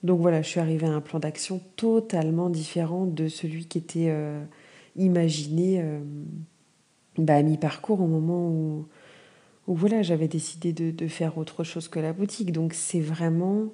Donc 0.03 0.21
voilà, 0.21 0.43
je 0.43 0.49
suis 0.49 0.61
arrivée 0.61 0.87
à 0.87 0.93
un 0.93 1.01
plan 1.01 1.19
d'action 1.19 1.61
totalement 1.77 2.51
différent 2.51 3.07
de 3.07 3.29
celui 3.29 3.67
qui 3.67 3.79
était 3.79 4.09
euh, 4.09 4.43
imaginé 4.97 5.85
bah, 7.19 7.37
à 7.37 7.43
mi-parcours 7.43 8.01
au 8.01 8.07
moment 8.07 8.49
où, 8.49 8.87
où 9.67 9.75
voilà, 9.75 10.03
j'avais 10.03 10.29
décidé 10.29 10.73
de, 10.73 11.09
faire 11.09 11.39
autre 11.39 11.65
chose 11.65 11.89
que 11.89 12.01
la 12.01 12.13
boutique. 12.13 12.53
Donc 12.53 12.75
c'est 12.75 13.01
vraiment 13.01 13.73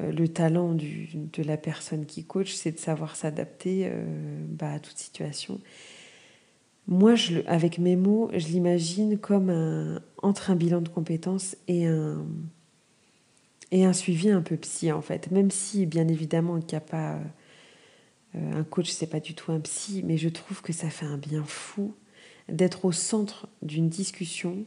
euh, 0.00 0.12
le 0.12 0.28
talent 0.28 0.74
de 0.74 1.42
la 1.42 1.56
personne 1.56 2.06
qui 2.06 2.24
coach, 2.24 2.52
c'est 2.52 2.72
de 2.72 2.78
savoir 2.78 3.16
s'adapter 3.16 3.82
euh, 3.84 4.04
bah, 4.48 4.72
à 4.72 4.78
toute 4.78 4.98
situation. 4.98 5.60
Moi, 6.86 7.14
avec 7.46 7.78
mes 7.78 7.96
mots, 7.96 8.30
je 8.34 8.46
l'imagine 8.48 9.18
comme 9.18 10.00
entre 10.20 10.50
un 10.50 10.54
bilan 10.54 10.82
de 10.82 10.90
compétences 10.90 11.56
et 11.66 11.86
un, 11.86 12.26
et 13.74 13.84
un 13.84 13.92
suivi 13.92 14.30
un 14.30 14.40
peu 14.40 14.56
psy, 14.56 14.92
en 14.92 15.02
fait. 15.02 15.32
Même 15.32 15.50
si, 15.50 15.84
bien 15.84 16.06
évidemment, 16.06 16.60
qu'il 16.60 16.76
n'y 16.76 16.76
a 16.76 16.80
pas... 16.80 17.18
Euh, 18.36 18.60
un 18.60 18.62
coach, 18.62 18.90
c'est 18.90 19.08
pas 19.08 19.18
du 19.18 19.34
tout 19.34 19.50
un 19.50 19.58
psy, 19.60 20.02
mais 20.04 20.16
je 20.16 20.28
trouve 20.28 20.62
que 20.62 20.72
ça 20.72 20.90
fait 20.90 21.06
un 21.06 21.18
bien 21.18 21.42
fou 21.44 21.92
d'être 22.48 22.84
au 22.84 22.92
centre 22.92 23.48
d'une 23.62 23.88
discussion 23.88 24.64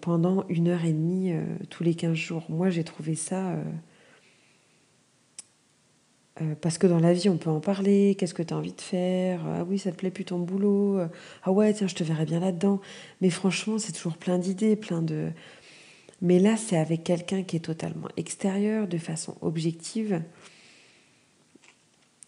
pendant 0.00 0.46
une 0.48 0.68
heure 0.68 0.84
et 0.84 0.92
demie 0.92 1.32
tous 1.68 1.84
les 1.84 1.94
15 1.94 2.14
jours. 2.14 2.44
Moi, 2.48 2.70
j'ai 2.70 2.84
trouvé 2.84 3.14
ça 3.14 3.56
euh, 6.40 6.54
parce 6.60 6.78
que 6.78 6.86
dans 6.86 7.00
la 7.00 7.12
vie, 7.12 7.28
on 7.28 7.36
peut 7.36 7.50
en 7.50 7.60
parler. 7.60 8.16
Qu'est-ce 8.18 8.34
que 8.34 8.42
tu 8.42 8.54
as 8.54 8.56
envie 8.56 8.72
de 8.72 8.80
faire? 8.80 9.42
Ah 9.46 9.64
oui, 9.64 9.78
ça 9.78 9.90
te 9.92 9.96
plaît 9.96 10.10
plus 10.10 10.24
ton 10.24 10.38
boulot 10.38 10.98
euh, 10.98 11.08
Ah 11.42 11.52
ouais, 11.52 11.72
tiens, 11.74 11.86
je 11.86 11.94
te 11.94 12.04
verrais 12.04 12.24
bien 12.24 12.40
là-dedans. 12.40 12.80
Mais 13.20 13.30
franchement, 13.30 13.78
c'est 13.78 13.92
toujours 13.92 14.16
plein 14.16 14.38
d'idées, 14.38 14.76
plein 14.76 15.02
de. 15.02 15.30
Mais 16.22 16.38
là, 16.38 16.56
c'est 16.56 16.76
avec 16.76 17.04
quelqu'un 17.04 17.42
qui 17.42 17.56
est 17.56 17.60
totalement 17.60 18.08
extérieur, 18.16 18.88
de 18.88 18.98
façon 18.98 19.36
objective. 19.40 20.22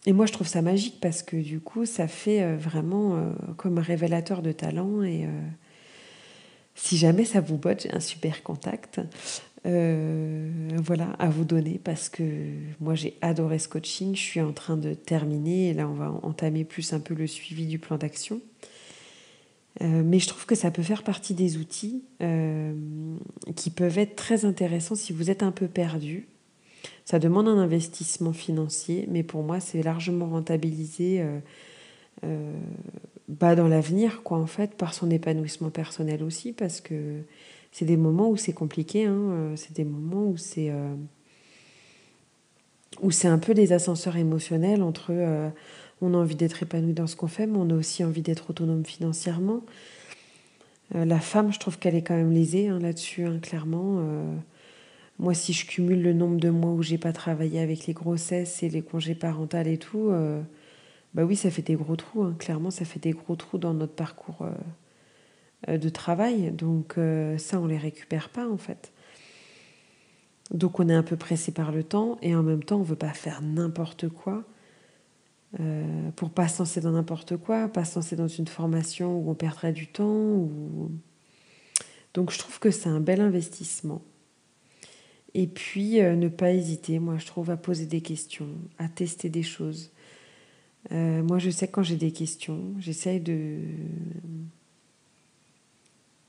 Et 0.05 0.13
moi, 0.13 0.25
je 0.25 0.33
trouve 0.33 0.47
ça 0.47 0.61
magique 0.61 0.99
parce 0.99 1.23
que 1.23 1.37
du 1.37 1.59
coup, 1.59 1.85
ça 1.85 2.07
fait 2.07 2.43
euh, 2.43 2.57
vraiment 2.57 3.33
comme 3.57 3.77
un 3.77 3.81
révélateur 3.81 4.41
de 4.41 4.51
talent. 4.51 5.01
Et 5.03 5.27
si 6.75 6.97
jamais 6.97 7.25
ça 7.25 7.41
vous 7.41 7.57
botte, 7.57 7.83
j'ai 7.83 7.93
un 7.93 7.99
super 7.99 8.43
contact. 8.43 8.99
Euh, 9.65 10.49
voilà, 10.75 11.11
à 11.19 11.29
vous 11.29 11.45
donner 11.45 11.79
parce 11.81 12.09
que 12.09 12.23
moi 12.81 12.95
j'ai 12.95 13.17
adoré 13.21 13.59
ce 13.59 13.69
coaching. 13.69 14.15
Je 14.15 14.21
suis 14.21 14.41
en 14.41 14.51
train 14.51 14.75
de 14.75 14.93
terminer 14.93 15.69
et 15.69 15.73
là 15.73 15.87
on 15.87 15.93
va 15.93 16.11
entamer 16.23 16.65
plus 16.65 16.93
un 16.93 16.99
peu 16.99 17.13
le 17.13 17.27
suivi 17.27 17.65
du 17.65 17.79
plan 17.79 17.97
d'action. 17.97 18.41
Euh, 19.81 20.03
mais 20.05 20.19
je 20.19 20.27
trouve 20.27 20.45
que 20.45 20.55
ça 20.55 20.69
peut 20.69 20.83
faire 20.83 21.03
partie 21.03 21.33
des 21.33 21.57
outils 21.57 22.03
euh, 22.21 22.73
qui 23.55 23.69
peuvent 23.69 23.97
être 23.97 24.15
très 24.15 24.45
intéressants 24.45 24.95
si 24.95 25.13
vous 25.13 25.31
êtes 25.31 25.43
un 25.43 25.51
peu 25.51 25.67
perdu. 25.67 26.27
Ça 27.05 27.17
demande 27.19 27.47
un 27.47 27.57
investissement 27.57 28.33
financier, 28.33 29.07
mais 29.09 29.23
pour 29.23 29.43
moi 29.43 29.59
c'est 29.59 29.81
largement 29.81 30.27
rentabilisé 30.27 31.25
bah, 33.29 33.55
dans 33.55 33.67
l'avenir, 33.67 34.21
quoi 34.23 34.37
en 34.37 34.47
fait, 34.47 34.75
par 34.75 34.93
son 34.93 35.09
épanouissement 35.09 35.69
personnel 35.69 36.23
aussi, 36.23 36.51
parce 36.51 36.81
que 36.81 37.23
c'est 37.71 37.85
des 37.85 37.97
moments 37.97 38.29
où 38.29 38.37
c'est 38.37 38.53
compliqué, 38.53 39.05
hein, 39.05 39.15
euh, 39.15 39.55
c'est 39.55 39.73
des 39.73 39.85
moments 39.85 40.25
où 40.25 40.37
c'est 40.37 40.69
euh, 40.69 40.93
où 43.01 43.09
c'est 43.11 43.27
un 43.27 43.39
peu 43.39 43.53
des 43.55 43.73
ascenseurs 43.73 44.17
émotionnels 44.17 44.83
entre 44.83 45.07
euh, 45.09 45.49
on 46.01 46.13
a 46.13 46.17
envie 46.17 46.35
d'être 46.35 46.61
épanoui 46.61 46.93
dans 46.93 47.07
ce 47.07 47.15
qu'on 47.15 47.27
fait, 47.27 47.47
mais 47.47 47.57
on 47.57 47.69
a 47.71 47.73
aussi 47.73 48.03
envie 48.03 48.21
d'être 48.21 48.51
autonome 48.51 48.85
financièrement. 48.85 49.61
la 50.93 51.19
femme, 51.19 51.51
je 51.53 51.59
trouve 51.59 51.79
qu'elle 51.79 51.95
est 51.95 52.03
quand 52.03 52.15
même 52.15 52.31
lésée 52.31 52.67
hein, 52.67 52.77
là-dessus, 52.79 53.25
hein, 53.25 53.39
clairement. 53.41 54.03
moi, 55.17 55.33
si 55.33 55.53
je 55.53 55.65
cumule 55.65 56.03
le 56.03 56.13
nombre 56.13 56.37
de 56.37 56.49
mois 56.49 56.71
où 56.71 56.83
j'ai 56.83 56.97
pas 56.97 57.13
travaillé 57.13 57.61
avec 57.61 57.87
les 57.87 57.93
grossesses 57.93 58.63
et 58.63 58.69
les 58.69 58.81
congés 58.81 59.15
parentaux 59.15 59.59
et 59.59 59.77
tout, 59.77 60.11
bah 61.13 61.23
oui, 61.23 61.35
ça 61.35 61.51
fait 61.51 61.61
des 61.61 61.75
gros 61.75 61.95
trous. 61.95 62.31
clairement, 62.33 62.71
ça 62.71 62.85
fait 62.85 62.99
des 62.99 63.11
gros 63.11 63.35
trous 63.35 63.57
dans 63.57 63.73
notre 63.73 63.93
parcours 63.93 64.47
euh, 65.67 65.77
de 65.77 65.89
travail. 65.89 66.51
Donc 66.51 66.97
euh, 66.97 67.37
ça, 67.37 67.59
on 67.59 67.67
les 67.67 67.77
récupère 67.77 68.29
pas 68.29 68.47
en 68.49 68.57
fait. 68.57 68.91
Donc 70.51 70.79
on 70.79 70.89
est 70.89 70.93
un 70.93 71.03
peu 71.03 71.15
pressé 71.15 71.51
par 71.51 71.71
le 71.71 71.83
temps 71.83 72.17
et 72.21 72.35
en 72.35 72.43
même 72.43 72.63
temps 72.63 72.79
on 72.79 72.83
veut 72.83 72.95
pas 72.95 73.13
faire 73.13 73.41
n'importe 73.41 74.09
quoi 74.09 74.43
euh, 75.59 76.09
pour 76.15 76.31
pas 76.31 76.47
se 76.47 76.59
lancer 76.59 76.81
dans 76.81 76.91
n'importe 76.91 77.37
quoi, 77.37 77.67
pas 77.67 77.85
se 77.85 77.95
lancer 77.95 78.15
dans 78.15 78.27
une 78.27 78.47
formation 78.47 79.19
où 79.19 79.29
on 79.29 79.35
perdrait 79.35 79.73
du 79.73 79.87
temps. 79.87 80.49
Donc 82.13 82.31
je 82.31 82.39
trouve 82.39 82.59
que 82.59 82.71
c'est 82.71 82.89
un 82.89 82.99
bel 82.99 83.21
investissement. 83.21 84.01
Et 85.35 85.47
puis 85.47 86.01
euh, 86.01 86.15
ne 86.15 86.27
pas 86.27 86.51
hésiter, 86.51 86.99
moi 86.99 87.17
je 87.17 87.25
trouve, 87.25 87.49
à 87.51 87.57
poser 87.57 87.85
des 87.85 88.01
questions, 88.01 88.49
à 88.79 88.87
tester 88.87 89.29
des 89.29 89.43
choses. 89.43 89.91
Euh, 90.91 91.23
moi 91.23 91.39
je 91.39 91.49
sais 91.49 91.67
quand 91.67 91.83
j'ai 91.83 91.95
des 91.95 92.11
questions, 92.11 92.73
j'essaye 92.79 93.19
de 93.19 93.59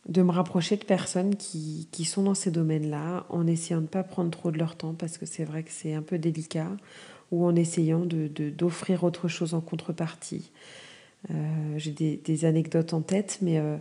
de 0.09 0.23
me 0.23 0.31
rapprocher 0.31 0.77
de 0.77 0.85
personnes 0.85 1.35
qui, 1.35 1.89
qui 1.91 2.05
sont 2.05 2.25
dans 2.25 2.35
ces 2.35 2.51
domaines-là, 2.51 3.25
en 3.31 3.47
essayant 3.47 3.79
de 3.79 3.85
ne 3.85 3.89
pas 3.89 4.03
prendre 4.03 4.31
trop 4.31 4.51
de 4.51 4.59
leur 4.59 4.77
temps, 4.77 4.93
parce 4.93 5.17
que 5.17 5.25
c'est 5.25 5.45
vrai 5.45 5.63
que 5.63 5.71
c'est 5.71 5.95
un 5.95 6.03
peu 6.03 6.19
délicat, 6.19 6.71
ou 7.31 7.47
en 7.47 7.57
essayant 7.57 8.05
d'offrir 8.05 9.01
de, 9.01 9.07
autre 9.07 9.29
chose 9.29 9.55
en 9.55 9.63
contrepartie. 9.63 10.51
Euh, 11.31 11.35
J'ai 11.79 11.93
des, 11.93 12.19
des, 12.19 12.45
anecdotes 12.45 12.93
en 12.93 13.01
tête, 13.01 13.39
mais 13.41 13.59
euh, 13.59 13.79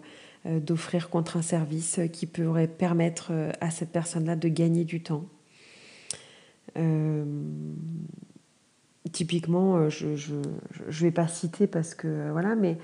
d'offrir 0.62 1.10
contre 1.10 1.36
un 1.36 1.42
service 1.42 2.00
qui 2.14 2.26
pourrait 2.26 2.70
permettre 2.70 3.34
à 3.60 3.70
cette 3.70 3.92
personne-là 3.92 4.38
de 4.38 4.48
gagner 4.48 4.86
du 4.86 5.04
temps. 5.04 5.26
Euh, 9.06 9.10
typiquement, 9.12 9.90
je 9.90 10.08
ne 10.08 10.16
je, 10.16 10.34
je 10.88 11.06
vais 11.06 11.12
pas 11.12 11.28
citer 11.28 11.68
parce 11.68 11.94
que 11.94 12.32
voilà, 12.32 12.56
mais 12.56 12.78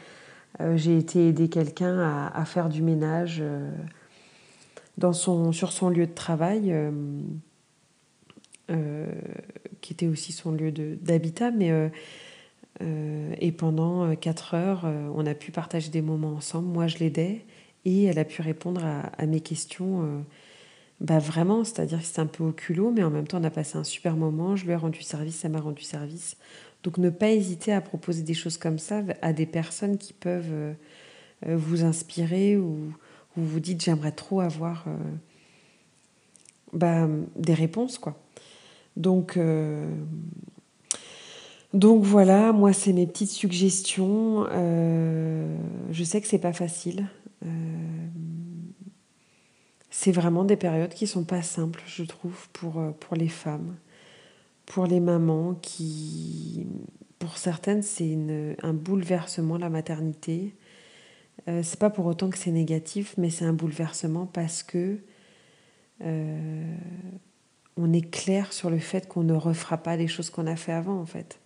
euh, 0.62 0.78
j'ai 0.78 0.98
été 0.98 1.28
aider 1.28 1.50
quelqu'un 1.50 2.00
à, 2.00 2.28
à, 2.40 2.46
faire 2.46 2.70
du 2.70 2.82
ménage 2.82 3.38
euh, 3.42 3.72
dans 4.98 5.14
son, 5.14 5.52
sur 5.52 5.72
son 5.72 5.90
lieu 5.90 6.08
de 6.08 6.14
travail, 6.14 6.76
euh, 8.70 9.06
qui 9.82 9.94
était 9.94 10.08
aussi 10.08 10.32
son 10.32 10.52
lieu 10.52 10.72
d'habitat, 10.72 11.52
mais 11.52 11.72
et 13.42 13.52
pendant 13.52 14.16
quatre 14.16 14.54
heures, 14.54 14.86
on 15.14 15.26
a 15.26 15.34
pu 15.34 15.52
partager 15.52 15.90
des 15.90 16.02
moments 16.02 16.34
ensemble. 16.34 16.68
Moi, 16.68 16.88
je 16.88 16.98
l'aidais 17.00 17.46
et 17.84 18.06
elle 18.06 18.20
a 18.20 18.26
pu 18.26 18.42
répondre 18.42 18.82
à 18.86 19.26
mes 19.26 19.42
questions. 19.42 20.24
Bah 21.02 21.20
vraiment, 21.20 21.64
c'est-à-dire 21.64 22.00
que 22.00 22.06
c'était 22.06 22.20
un 22.20 22.26
peu 22.26 22.44
au 22.44 22.52
culot, 22.52 22.92
mais 22.92 23.04
en 23.04 23.10
même 23.10 23.26
temps, 23.26 23.40
on 23.40 23.44
a 23.46 23.50
passé 23.50 23.78
un 23.78 23.86
super 23.86 24.18
moment. 24.18 24.58
Je 24.58 24.66
lui 24.66 24.72
ai 24.72 24.76
rendu 24.76 25.02
service, 25.02 25.38
ça 25.38 25.48
m'a 25.48 25.62
rendu 25.62 25.84
service. 25.84 26.36
Donc 26.84 26.98
ne 26.98 27.10
pas 27.10 27.30
hésiter 27.32 27.74
à 27.74 27.82
proposer 27.82 28.24
des 28.24 28.34
choses 28.34 28.58
comme 28.58 28.80
ça 28.80 29.02
à 29.22 29.34
des 29.34 29.46
personnes 29.46 29.98
qui 29.98 30.14
peuvent 30.14 30.52
euh, 30.52 30.74
euh, 31.48 31.58
vous 31.58 31.84
inspirer 31.84 32.58
ou 32.58 32.94
vous 33.36 33.60
dites 33.60 33.82
j'aimerais 33.84 34.12
trop 34.12 34.42
avoir 34.42 34.86
euh, 34.88 34.98
bah, 36.74 37.08
des 37.36 37.54
réponses 37.54 37.98
quoi. 37.98 38.18
Donc 38.98 39.40
donc 41.74 42.04
voilà, 42.04 42.52
moi 42.52 42.74
c'est 42.74 42.92
mes 42.92 43.08
petites 43.08 43.30
suggestions. 43.30 44.46
Je 44.46 46.04
sais 46.04 46.20
que 46.20 46.28
c'est 46.28 46.40
pas 46.40 46.52
facile. 46.54 47.08
Euh, 50.00 50.06
c'est 50.06 50.12
vraiment 50.12 50.44
des 50.44 50.56
périodes 50.56 50.94
qui 50.94 51.08
sont 51.08 51.24
pas 51.24 51.42
simples, 51.42 51.82
je 51.86 52.04
trouve, 52.04 52.48
pour, 52.54 52.82
pour 53.00 53.16
les 53.16 53.30
femmes 53.30 53.76
pour 54.70 54.86
les 54.86 55.00
mamans 55.00 55.56
qui, 55.56 56.68
pour 57.18 57.38
certaines, 57.38 57.82
c'est 57.82 58.16
un 58.62 58.74
bouleversement, 58.74 59.58
la 59.58 59.70
maternité. 59.70 60.54
Euh, 61.48 61.62
c'est 61.64 61.80
pas 61.80 61.90
pour 61.90 62.06
autant 62.06 62.30
que 62.30 62.38
c'est 62.38 62.52
négatif, 62.52 63.16
mais 63.18 63.32
c'est 63.32 63.46
un 63.46 63.54
bouleversement 63.54 64.28
parce 64.28 64.62
que 64.62 65.00
euh, 66.02 66.76
on 67.78 67.92
est 67.92 68.12
clair 68.12 68.54
sur 68.54 68.70
le 68.70 68.78
fait 68.78 69.08
qu'on 69.08 69.24
ne 69.24 69.34
refera 69.34 69.78
pas 69.78 69.98
les 69.98 70.08
choses 70.08 70.30
qu'on 70.30 70.46
a 70.46 70.56
fait 70.56 70.72
avant, 70.72 71.00
en 71.00 71.06
fait. 71.08 71.40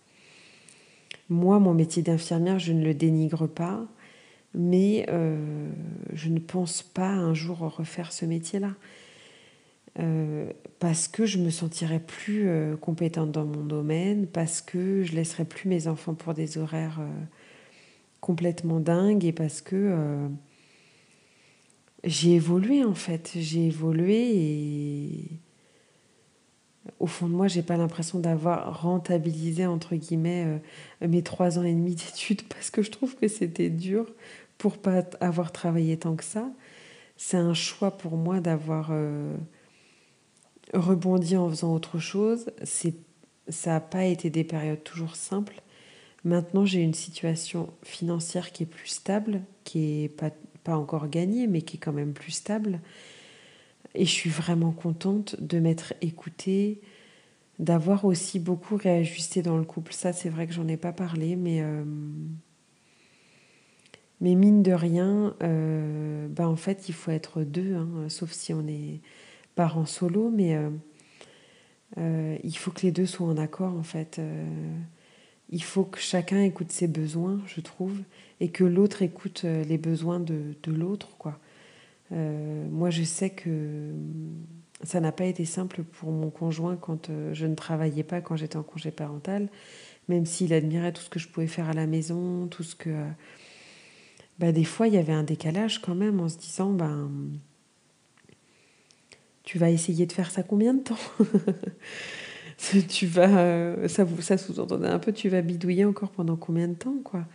Moi, 1.30 1.58
mon 1.58 1.72
métier 1.72 2.02
d'infirmière, 2.02 2.58
je 2.58 2.74
ne 2.74 2.84
le 2.84 2.92
dénigre 2.92 3.46
pas, 3.46 3.86
mais 4.54 5.04
euh, 5.08 5.68
je 6.12 6.28
ne 6.28 6.38
pense 6.38 6.82
pas 6.82 7.08
un 7.10 7.34
jour 7.34 7.58
refaire 7.58 8.12
ce 8.12 8.24
métier-là. 8.24 8.74
Euh, 10.00 10.50
parce 10.80 11.06
que 11.06 11.24
je 11.24 11.38
me 11.38 11.50
sentirais 11.50 12.00
plus 12.00 12.48
euh, 12.48 12.76
compétente 12.76 13.30
dans 13.30 13.44
mon 13.44 13.64
domaine, 13.64 14.26
parce 14.26 14.60
que 14.60 15.02
je 15.02 15.14
laisserais 15.14 15.44
plus 15.44 15.68
mes 15.68 15.86
enfants 15.88 16.14
pour 16.14 16.34
des 16.34 16.58
horaires 16.58 17.00
complètement 18.20 18.80
dingues 18.80 19.24
et 19.24 19.32
parce 19.32 19.60
que 19.60 20.28
j'ai 22.04 22.32
évolué 22.32 22.82
en 22.82 22.94
fait, 22.94 23.32
j'ai 23.34 23.66
évolué 23.66 24.34
et 24.34 25.30
au 27.00 27.06
fond 27.06 27.28
de 27.28 27.34
moi, 27.34 27.48
j'ai 27.48 27.62
pas 27.62 27.76
l'impression 27.76 28.18
d'avoir 28.18 28.82
rentabilisé 28.82 29.66
entre 29.66 29.94
guillemets 29.94 30.60
mes 31.06 31.22
trois 31.22 31.58
ans 31.58 31.64
et 31.64 31.72
demi 31.72 31.94
d'études 31.94 32.42
parce 32.48 32.70
que 32.70 32.82
je 32.82 32.90
trouve 32.90 33.14
que 33.14 33.28
c'était 33.28 33.70
dur 33.70 34.06
pour 34.64 34.78
pas 34.78 35.04
avoir 35.20 35.52
travaillé 35.52 35.98
tant 35.98 36.16
que 36.16 36.24
ça. 36.24 36.50
C'est 37.18 37.36
un 37.36 37.52
choix 37.52 37.98
pour 37.98 38.16
moi 38.16 38.40
d'avoir 38.40 38.90
rebondi 40.72 41.36
en 41.36 41.50
faisant 41.50 41.74
autre 41.74 41.98
chose. 41.98 42.46
C'est, 42.62 42.94
ça 43.50 43.72
n'a 43.72 43.80
pas 43.80 44.06
été 44.06 44.30
des 44.30 44.42
périodes 44.42 44.82
toujours 44.82 45.16
simples. 45.16 45.60
Maintenant, 46.24 46.64
j'ai 46.64 46.80
une 46.80 46.94
situation 46.94 47.68
financière 47.82 48.52
qui 48.52 48.62
est 48.62 48.66
plus 48.66 48.88
stable, 48.88 49.42
qui 49.64 50.04
est 50.04 50.08
pas, 50.08 50.30
pas 50.62 50.78
encore 50.78 51.08
gagnée, 51.08 51.46
mais 51.46 51.60
qui 51.60 51.76
est 51.76 51.80
quand 51.80 51.92
même 51.92 52.14
plus 52.14 52.32
stable. 52.32 52.80
Et 53.94 54.06
je 54.06 54.10
suis 54.10 54.30
vraiment 54.30 54.72
contente 54.72 55.36
de 55.42 55.58
m'être 55.58 55.92
écoutée, 56.00 56.80
d'avoir 57.58 58.06
aussi 58.06 58.38
beaucoup 58.38 58.78
réajusté 58.78 59.42
dans 59.42 59.58
le 59.58 59.64
couple. 59.64 59.92
Ça, 59.92 60.14
c'est 60.14 60.30
vrai 60.30 60.46
que 60.46 60.54
j'en 60.54 60.68
ai 60.68 60.78
pas 60.78 60.94
parlé, 60.94 61.36
mais, 61.36 61.60
euh, 61.60 61.84
mais 64.20 64.34
mine 64.34 64.62
de 64.62 64.72
rien, 64.72 65.34
euh, 65.42 66.28
bah 66.28 66.48
en 66.48 66.56
fait, 66.56 66.88
il 66.88 66.94
faut 66.94 67.10
être 67.10 67.42
deux, 67.42 67.74
hein, 67.74 67.88
sauf 68.08 68.32
si 68.32 68.54
on 68.54 68.66
est 68.66 69.00
parents 69.54 69.86
solo, 69.86 70.30
mais 70.30 70.56
euh, 70.56 70.70
euh, 71.98 72.36
il 72.42 72.56
faut 72.56 72.70
que 72.70 72.82
les 72.82 72.92
deux 72.92 73.06
soient 73.06 73.26
en 73.26 73.36
accord 73.36 73.74
en 73.74 73.82
fait. 73.82 74.20
Il 75.50 75.62
faut 75.62 75.84
que 75.84 75.98
chacun 75.98 76.42
écoute 76.42 76.72
ses 76.72 76.88
besoins, 76.88 77.40
je 77.46 77.60
trouve, 77.60 78.00
et 78.40 78.48
que 78.48 78.64
l'autre 78.64 79.02
écoute 79.02 79.44
les 79.44 79.78
besoins 79.78 80.20
de, 80.20 80.54
de 80.62 80.72
l'autre, 80.72 81.16
quoi. 81.18 81.38
moi, 82.10 82.90
je 82.90 83.02
sais 83.02 83.30
que 83.30 83.92
ça 84.82 85.00
n'a 85.00 85.12
pas 85.12 85.26
été 85.26 85.44
simple 85.44 85.82
pour 85.82 86.10
mon 86.10 86.30
conjoint 86.30 86.76
quand 86.76 87.10
je 87.32 87.46
ne 87.46 87.54
travaillais 87.54 88.04
pas, 88.04 88.20
quand 88.20 88.36
j'étais 88.36 88.56
en 88.56 88.62
congé 88.62 88.90
parental, 88.90 89.48
même 90.08 90.24
s'il 90.26 90.52
admirait 90.52 90.92
tout 90.92 91.02
ce 91.02 91.10
que 91.10 91.18
je 91.18 91.28
pouvais 91.28 91.46
faire 91.46 91.68
à 91.68 91.74
la 91.74 91.86
maison, 91.86 92.46
tout 92.46 92.62
ce 92.62 92.74
que... 92.74 92.90
Bah, 94.38 94.52
des 94.52 94.64
fois, 94.64 94.88
il 94.88 94.94
y 94.94 94.98
avait 94.98 95.12
un 95.12 95.22
décalage 95.22 95.80
quand 95.80 95.94
même 95.94 96.20
en 96.20 96.28
se 96.28 96.38
disant, 96.38 96.72
ben 96.72 97.10
tu 99.42 99.58
vas 99.58 99.70
essayer 99.70 100.06
de 100.06 100.12
faire 100.12 100.30
ça 100.30 100.42
combien 100.42 100.74
de 100.74 100.82
temps? 100.82 100.98
Tu 102.88 103.06
vas, 103.06 103.88
ça, 103.88 104.06
ça 104.20 104.38
sous-entendait 104.38 104.88
un 104.88 104.98
peu, 105.00 105.12
tu 105.12 105.28
vas 105.28 105.42
bidouiller 105.42 105.84
encore 105.84 106.10
pendant 106.10 106.36
combien 106.36 106.68
de 106.68 106.74
temps, 106.74 106.96
quoi? 107.04 107.26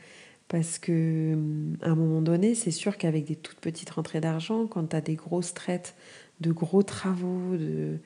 Parce 0.48 0.80
que 0.80 1.38
à 1.82 1.90
un 1.90 1.96
moment 1.96 2.22
donné, 2.22 2.56
c'est 2.56 2.72
sûr 2.72 2.98
qu'avec 2.98 3.26
des 3.26 3.36
toutes 3.36 3.60
petites 3.60 3.90
rentrées 3.92 4.22
d'argent, 4.22 4.68
quand 4.68 4.88
tu 4.88 4.96
as 4.96 5.02
des 5.02 5.16
grosses 5.16 5.54
traites, 5.54 5.96
de 6.42 6.52
gros 6.52 6.84
travaux, 6.84 7.58
de 7.58 8.00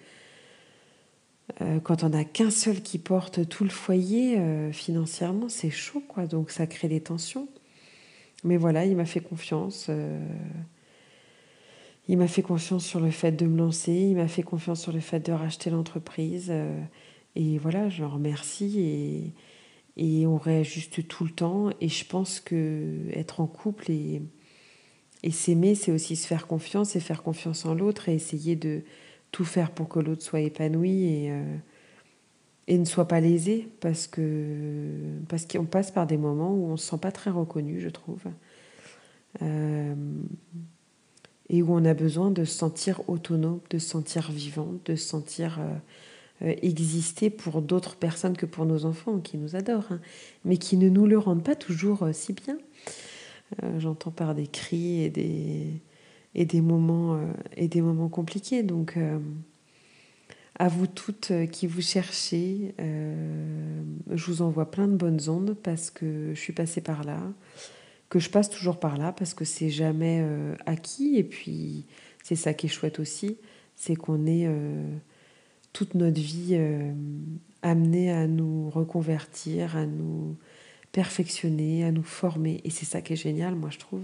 euh, 1.61 1.79
quand 1.79 2.03
on 2.03 2.09
n'a 2.09 2.23
qu'un 2.23 2.51
seul 2.51 2.81
qui 2.81 2.97
porte 2.99 3.47
tout 3.47 3.63
le 3.63 3.69
foyer 3.69 4.39
euh, 4.39 4.71
financièrement, 4.71 5.49
c'est 5.49 5.69
chaud, 5.69 6.03
quoi. 6.07 6.25
Donc 6.25 6.51
ça 6.51 6.67
crée 6.67 6.87
des 6.87 7.01
tensions. 7.01 7.47
Mais 8.43 8.57
voilà, 8.57 8.85
il 8.85 8.95
m'a 8.95 9.05
fait 9.05 9.21
confiance. 9.21 9.87
Euh, 9.89 10.19
il 12.07 12.17
m'a 12.17 12.27
fait 12.27 12.41
confiance 12.41 12.85
sur 12.85 12.99
le 12.99 13.11
fait 13.11 13.31
de 13.31 13.45
me 13.45 13.57
lancer, 13.57 13.93
il 13.93 14.15
m'a 14.15 14.27
fait 14.27 14.43
confiance 14.43 14.81
sur 14.81 14.91
le 14.91 14.99
fait 14.99 15.21
de 15.21 15.31
racheter 15.31 15.69
l'entreprise. 15.69 16.47
Euh, 16.49 16.77
et 17.35 17.57
voilà, 17.57 17.89
je 17.89 18.01
le 18.01 18.07
remercie 18.07 18.79
et, 18.79 19.33
et 19.95 20.27
on 20.27 20.37
réajuste 20.37 21.07
tout 21.07 21.23
le 21.23 21.29
temps. 21.31 21.69
Et 21.79 21.87
je 21.87 22.05
pense 22.05 22.39
que 22.39 23.07
être 23.13 23.39
en 23.39 23.47
couple 23.47 23.91
et, 23.91 24.21
s'aimer, 25.31 25.75
c'est 25.75 25.91
aussi 25.91 26.17
se 26.17 26.27
faire 26.27 26.47
confiance 26.47 26.97
et 26.97 26.99
faire 26.99 27.23
confiance 27.23 27.65
en 27.65 27.73
l'autre 27.73 28.09
et 28.09 28.15
essayer 28.15 28.57
de 28.57 28.83
tout 29.31 29.45
faire 29.45 29.71
pour 29.71 29.87
que 29.87 29.99
l'autre 29.99 30.21
soit 30.21 30.41
épanoui 30.41 31.29
euh, 31.29 31.57
et 32.67 32.77
ne 32.77 32.85
soit 32.85 33.07
pas 33.07 33.19
lésé 33.19 33.67
parce 33.81 34.07
que 34.07 34.87
parce 35.27 35.45
qu'on 35.45 35.65
passe 35.65 35.91
par 35.91 36.07
des 36.07 36.17
moments 36.17 36.53
où 36.53 36.67
on 36.67 36.77
se 36.77 36.89
sent 36.89 36.97
pas 36.97 37.11
très 37.11 37.29
reconnu, 37.29 37.79
je 37.79 37.89
trouve. 37.89 38.21
Euh, 39.41 39.95
et 41.49 41.61
où 41.61 41.73
on 41.73 41.83
a 41.85 41.93
besoin 41.93 42.31
de 42.31 42.45
se 42.45 42.55
sentir 42.55 43.01
autonome, 43.09 43.59
de 43.69 43.77
se 43.77 43.89
sentir 43.89 44.31
vivant, 44.31 44.73
de 44.85 44.95
se 44.95 45.05
sentir 45.05 45.59
euh, 45.59 46.47
euh, 46.47 46.55
exister 46.61 47.29
pour 47.29 47.61
d'autres 47.61 47.95
personnes 47.95 48.37
que 48.37 48.45
pour 48.45 48.65
nos 48.65 48.85
enfants 48.85 49.19
qui 49.19 49.37
nous 49.37 49.55
adorent, 49.55 49.91
hein, 49.91 49.99
mais 50.45 50.57
qui 50.57 50.77
ne 50.77 50.87
nous 50.87 51.05
le 51.05 51.17
rendent 51.17 51.43
pas 51.43 51.55
toujours 51.55 52.07
si 52.13 52.33
bien. 52.33 52.57
J'entends 53.77 54.09
par 54.09 54.33
des 54.33 54.47
cris 54.47 55.03
et 55.03 55.09
des, 55.11 55.67
et 56.33 56.45
des, 56.45 56.61
moments, 56.61 57.19
et 57.55 57.67
des 57.67 57.81
moments 57.81 58.09
compliqués. 58.09 58.63
Donc, 58.63 58.97
À 60.59 60.67
vous 60.67 60.87
toutes 60.87 61.31
qui 61.51 61.65
vous 61.65 61.81
cherchez, 61.81 62.75
je 62.77 64.25
vous 64.25 64.41
envoie 64.41 64.69
plein 64.69 64.87
de 64.87 64.95
bonnes 64.95 65.27
ondes 65.27 65.55
parce 65.63 65.89
que 65.89 66.31
je 66.33 66.39
suis 66.39 66.53
passée 66.53 66.81
par 66.81 67.03
là, 67.03 67.19
que 68.09 68.19
je 68.19 68.29
passe 68.29 68.49
toujours 68.49 68.79
par 68.79 68.97
là 68.97 69.11
parce 69.11 69.33
que 69.33 69.45
c'est 69.45 69.71
jamais 69.71 70.23
acquis 70.67 71.15
et 71.17 71.23
puis 71.23 71.85
c'est 72.23 72.35
ça 72.35 72.53
qui 72.53 72.67
est 72.67 72.69
chouette 72.69 72.99
aussi, 72.99 73.37
c'est 73.75 73.95
qu'on 73.95 74.27
est 74.27 74.47
toute 75.73 75.95
notre 75.95 76.21
vie 76.21 76.55
amené 77.63 78.11
à 78.11 78.27
nous 78.27 78.69
reconvertir, 78.69 79.75
à 79.75 79.87
nous 79.87 80.35
perfectionner, 80.91 81.83
à 81.83 81.91
nous 81.91 82.03
former. 82.03 82.61
Et 82.63 82.69
c'est 82.69 82.85
ça 82.85 83.01
qui 83.01 83.13
est 83.13 83.15
génial, 83.15 83.55
moi, 83.55 83.71
je 83.71 83.79
trouve. 83.79 84.03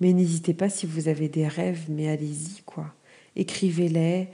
Mais 0.00 0.14
n'hésitez 0.14 0.54
pas 0.54 0.70
si 0.70 0.86
vous 0.86 1.08
avez 1.08 1.28
des 1.28 1.46
rêves, 1.46 1.84
mais 1.90 2.08
allez-y, 2.08 2.62
quoi. 2.64 2.94
Écrivez-les. 3.36 4.28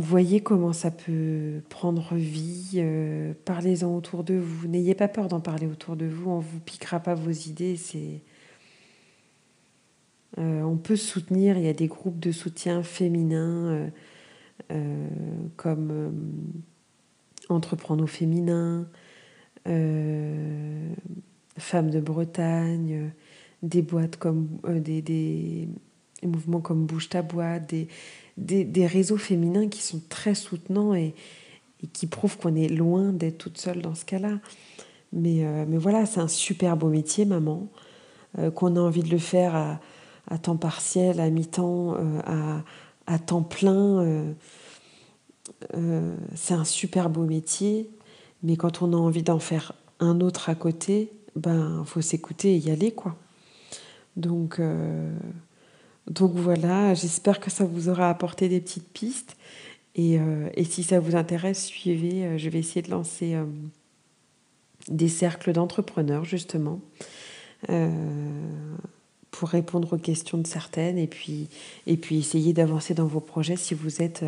Voyez 0.00 0.40
comment 0.40 0.72
ça 0.72 0.92
peut 0.92 1.60
prendre 1.68 2.14
vie. 2.14 2.74
Euh, 2.76 3.34
parlez-en 3.44 3.92
autour 3.96 4.22
de 4.22 4.34
vous. 4.34 4.68
N'ayez 4.68 4.94
pas 4.94 5.08
peur 5.08 5.26
d'en 5.26 5.40
parler 5.40 5.66
autour 5.66 5.96
de 5.96 6.06
vous. 6.06 6.30
On 6.30 6.36
ne 6.36 6.42
vous 6.42 6.60
piquera 6.60 7.00
pas 7.00 7.16
vos 7.16 7.32
idées. 7.32 7.74
Euh, 10.38 10.62
on 10.62 10.76
peut 10.76 10.94
soutenir, 10.94 11.58
il 11.58 11.64
y 11.64 11.68
a 11.68 11.72
des 11.72 11.88
groupes 11.88 12.20
de 12.20 12.30
soutien 12.30 12.84
féminins 12.84 13.90
euh, 14.70 15.08
comme 15.56 16.12
Entreprendre 17.48 18.04
au 18.04 18.06
féminin, 18.06 18.86
Femmes 21.58 21.90
de 21.90 22.00
Bretagne, 22.00 23.10
des 23.64 23.82
boîtes 23.82 24.16
comme 24.16 24.60
des, 24.64 25.68
des, 26.22 26.28
mouvements 26.28 26.60
comme 26.60 26.86
Bouge 26.86 27.08
ta 27.08 27.22
boîte, 27.22 27.68
des, 28.36 28.64
des, 28.64 28.86
réseaux 28.86 29.16
féminins 29.16 29.68
qui 29.68 29.82
sont 29.82 30.00
très 30.08 30.34
soutenants 30.34 30.94
et, 30.94 31.14
qui 31.92 32.06
prouvent 32.06 32.36
qu'on 32.38 32.56
est 32.56 32.68
loin 32.68 33.12
d'être 33.12 33.38
toute 33.38 33.58
seule 33.58 33.82
dans 33.82 33.94
ce 33.94 34.04
cas-là. 34.04 34.38
Mais, 35.12 35.44
euh, 35.44 35.64
mais 35.68 35.78
voilà, 35.78 36.06
c'est 36.06 36.20
un 36.20 36.28
super 36.28 36.76
beau 36.76 36.88
métier, 36.88 37.24
maman, 37.24 37.68
qu'on 38.54 38.76
a 38.76 38.80
envie 38.80 39.02
de 39.02 39.10
le 39.10 39.18
faire 39.18 39.80
à, 40.26 40.38
temps 40.38 40.58
partiel, 40.58 41.18
à 41.18 41.30
mi-temps, 41.30 41.96
à, 42.24 42.62
à, 43.06 43.18
temps 43.18 43.42
plein. 43.42 44.34
c'est 46.34 46.54
un 46.54 46.64
super 46.64 47.08
beau 47.08 47.24
métier, 47.24 47.88
mais 48.42 48.56
quand 48.56 48.82
on 48.82 48.92
a 48.92 48.96
envie 48.96 49.22
d'en 49.22 49.38
faire 49.38 49.72
un 50.00 50.20
autre 50.20 50.50
à 50.50 50.54
côté, 50.54 51.10
ben 51.36 51.82
faut 51.84 52.00
s'écouter 52.00 52.54
et 52.54 52.58
y 52.58 52.70
aller 52.70 52.92
quoi. 52.92 53.16
Donc 54.16 54.58
euh, 54.58 55.10
donc 56.08 56.32
voilà, 56.34 56.94
j'espère 56.94 57.40
que 57.40 57.50
ça 57.50 57.64
vous 57.64 57.88
aura 57.88 58.08
apporté 58.08 58.48
des 58.48 58.60
petites 58.60 58.88
pistes 58.92 59.36
et, 59.94 60.18
euh, 60.18 60.48
si 60.68 60.82
ça 60.82 61.00
vous 61.00 61.16
intéresse, 61.16 61.64
suivez. 61.64 62.24
Euh, 62.24 62.38
je 62.38 62.48
vais 62.48 62.58
essayer 62.58 62.82
de 62.82 62.90
lancer 62.90 63.36
des 64.88 65.08
cercles 65.08 65.52
d'entrepreneurs 65.52 66.24
justement 66.24 66.80
pour 69.30 69.48
répondre 69.48 69.92
aux 69.92 69.98
questions 69.98 70.38
de 70.38 70.46
certaines 70.46 70.96
et 70.96 71.08
puis 71.08 71.48
et 71.86 71.96
puis 71.96 72.18
essayer 72.18 72.52
d'avancer 72.52 72.94
dans 72.94 73.06
vos 73.06 73.20
projets 73.20 73.56
si 73.56 73.74
vous 73.74 74.00
êtes 74.00 74.24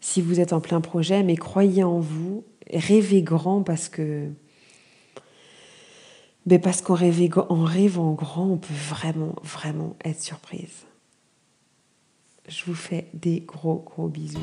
si 0.00 0.22
vous 0.22 0.38
êtes 0.40 0.52
en 0.52 0.60
plein 0.60 0.80
projet, 0.80 1.22
mais 1.22 1.36
croyez 1.36 1.82
en 1.82 1.98
vous, 1.98 2.44
rêvez 2.72 3.22
grand 3.22 3.62
parce 3.62 3.88
que 3.88 4.30
mais 6.46 6.58
parce 6.58 6.82
qu'en 6.82 6.94
rêvant 6.94 8.12
grand, 8.12 8.46
on 8.46 8.56
peut 8.58 8.74
vraiment, 8.74 9.34
vraiment 9.42 9.96
être 10.04 10.20
surprise. 10.20 10.84
Je 12.48 12.64
vous 12.66 12.74
fais 12.74 13.08
des 13.14 13.40
gros, 13.40 13.82
gros 13.86 14.08
bisous 14.08 14.38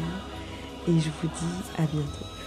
et 0.88 1.00
je 1.00 1.10
vous 1.22 1.28
dis 1.28 1.72
à 1.78 1.86
bientôt. 1.86 2.41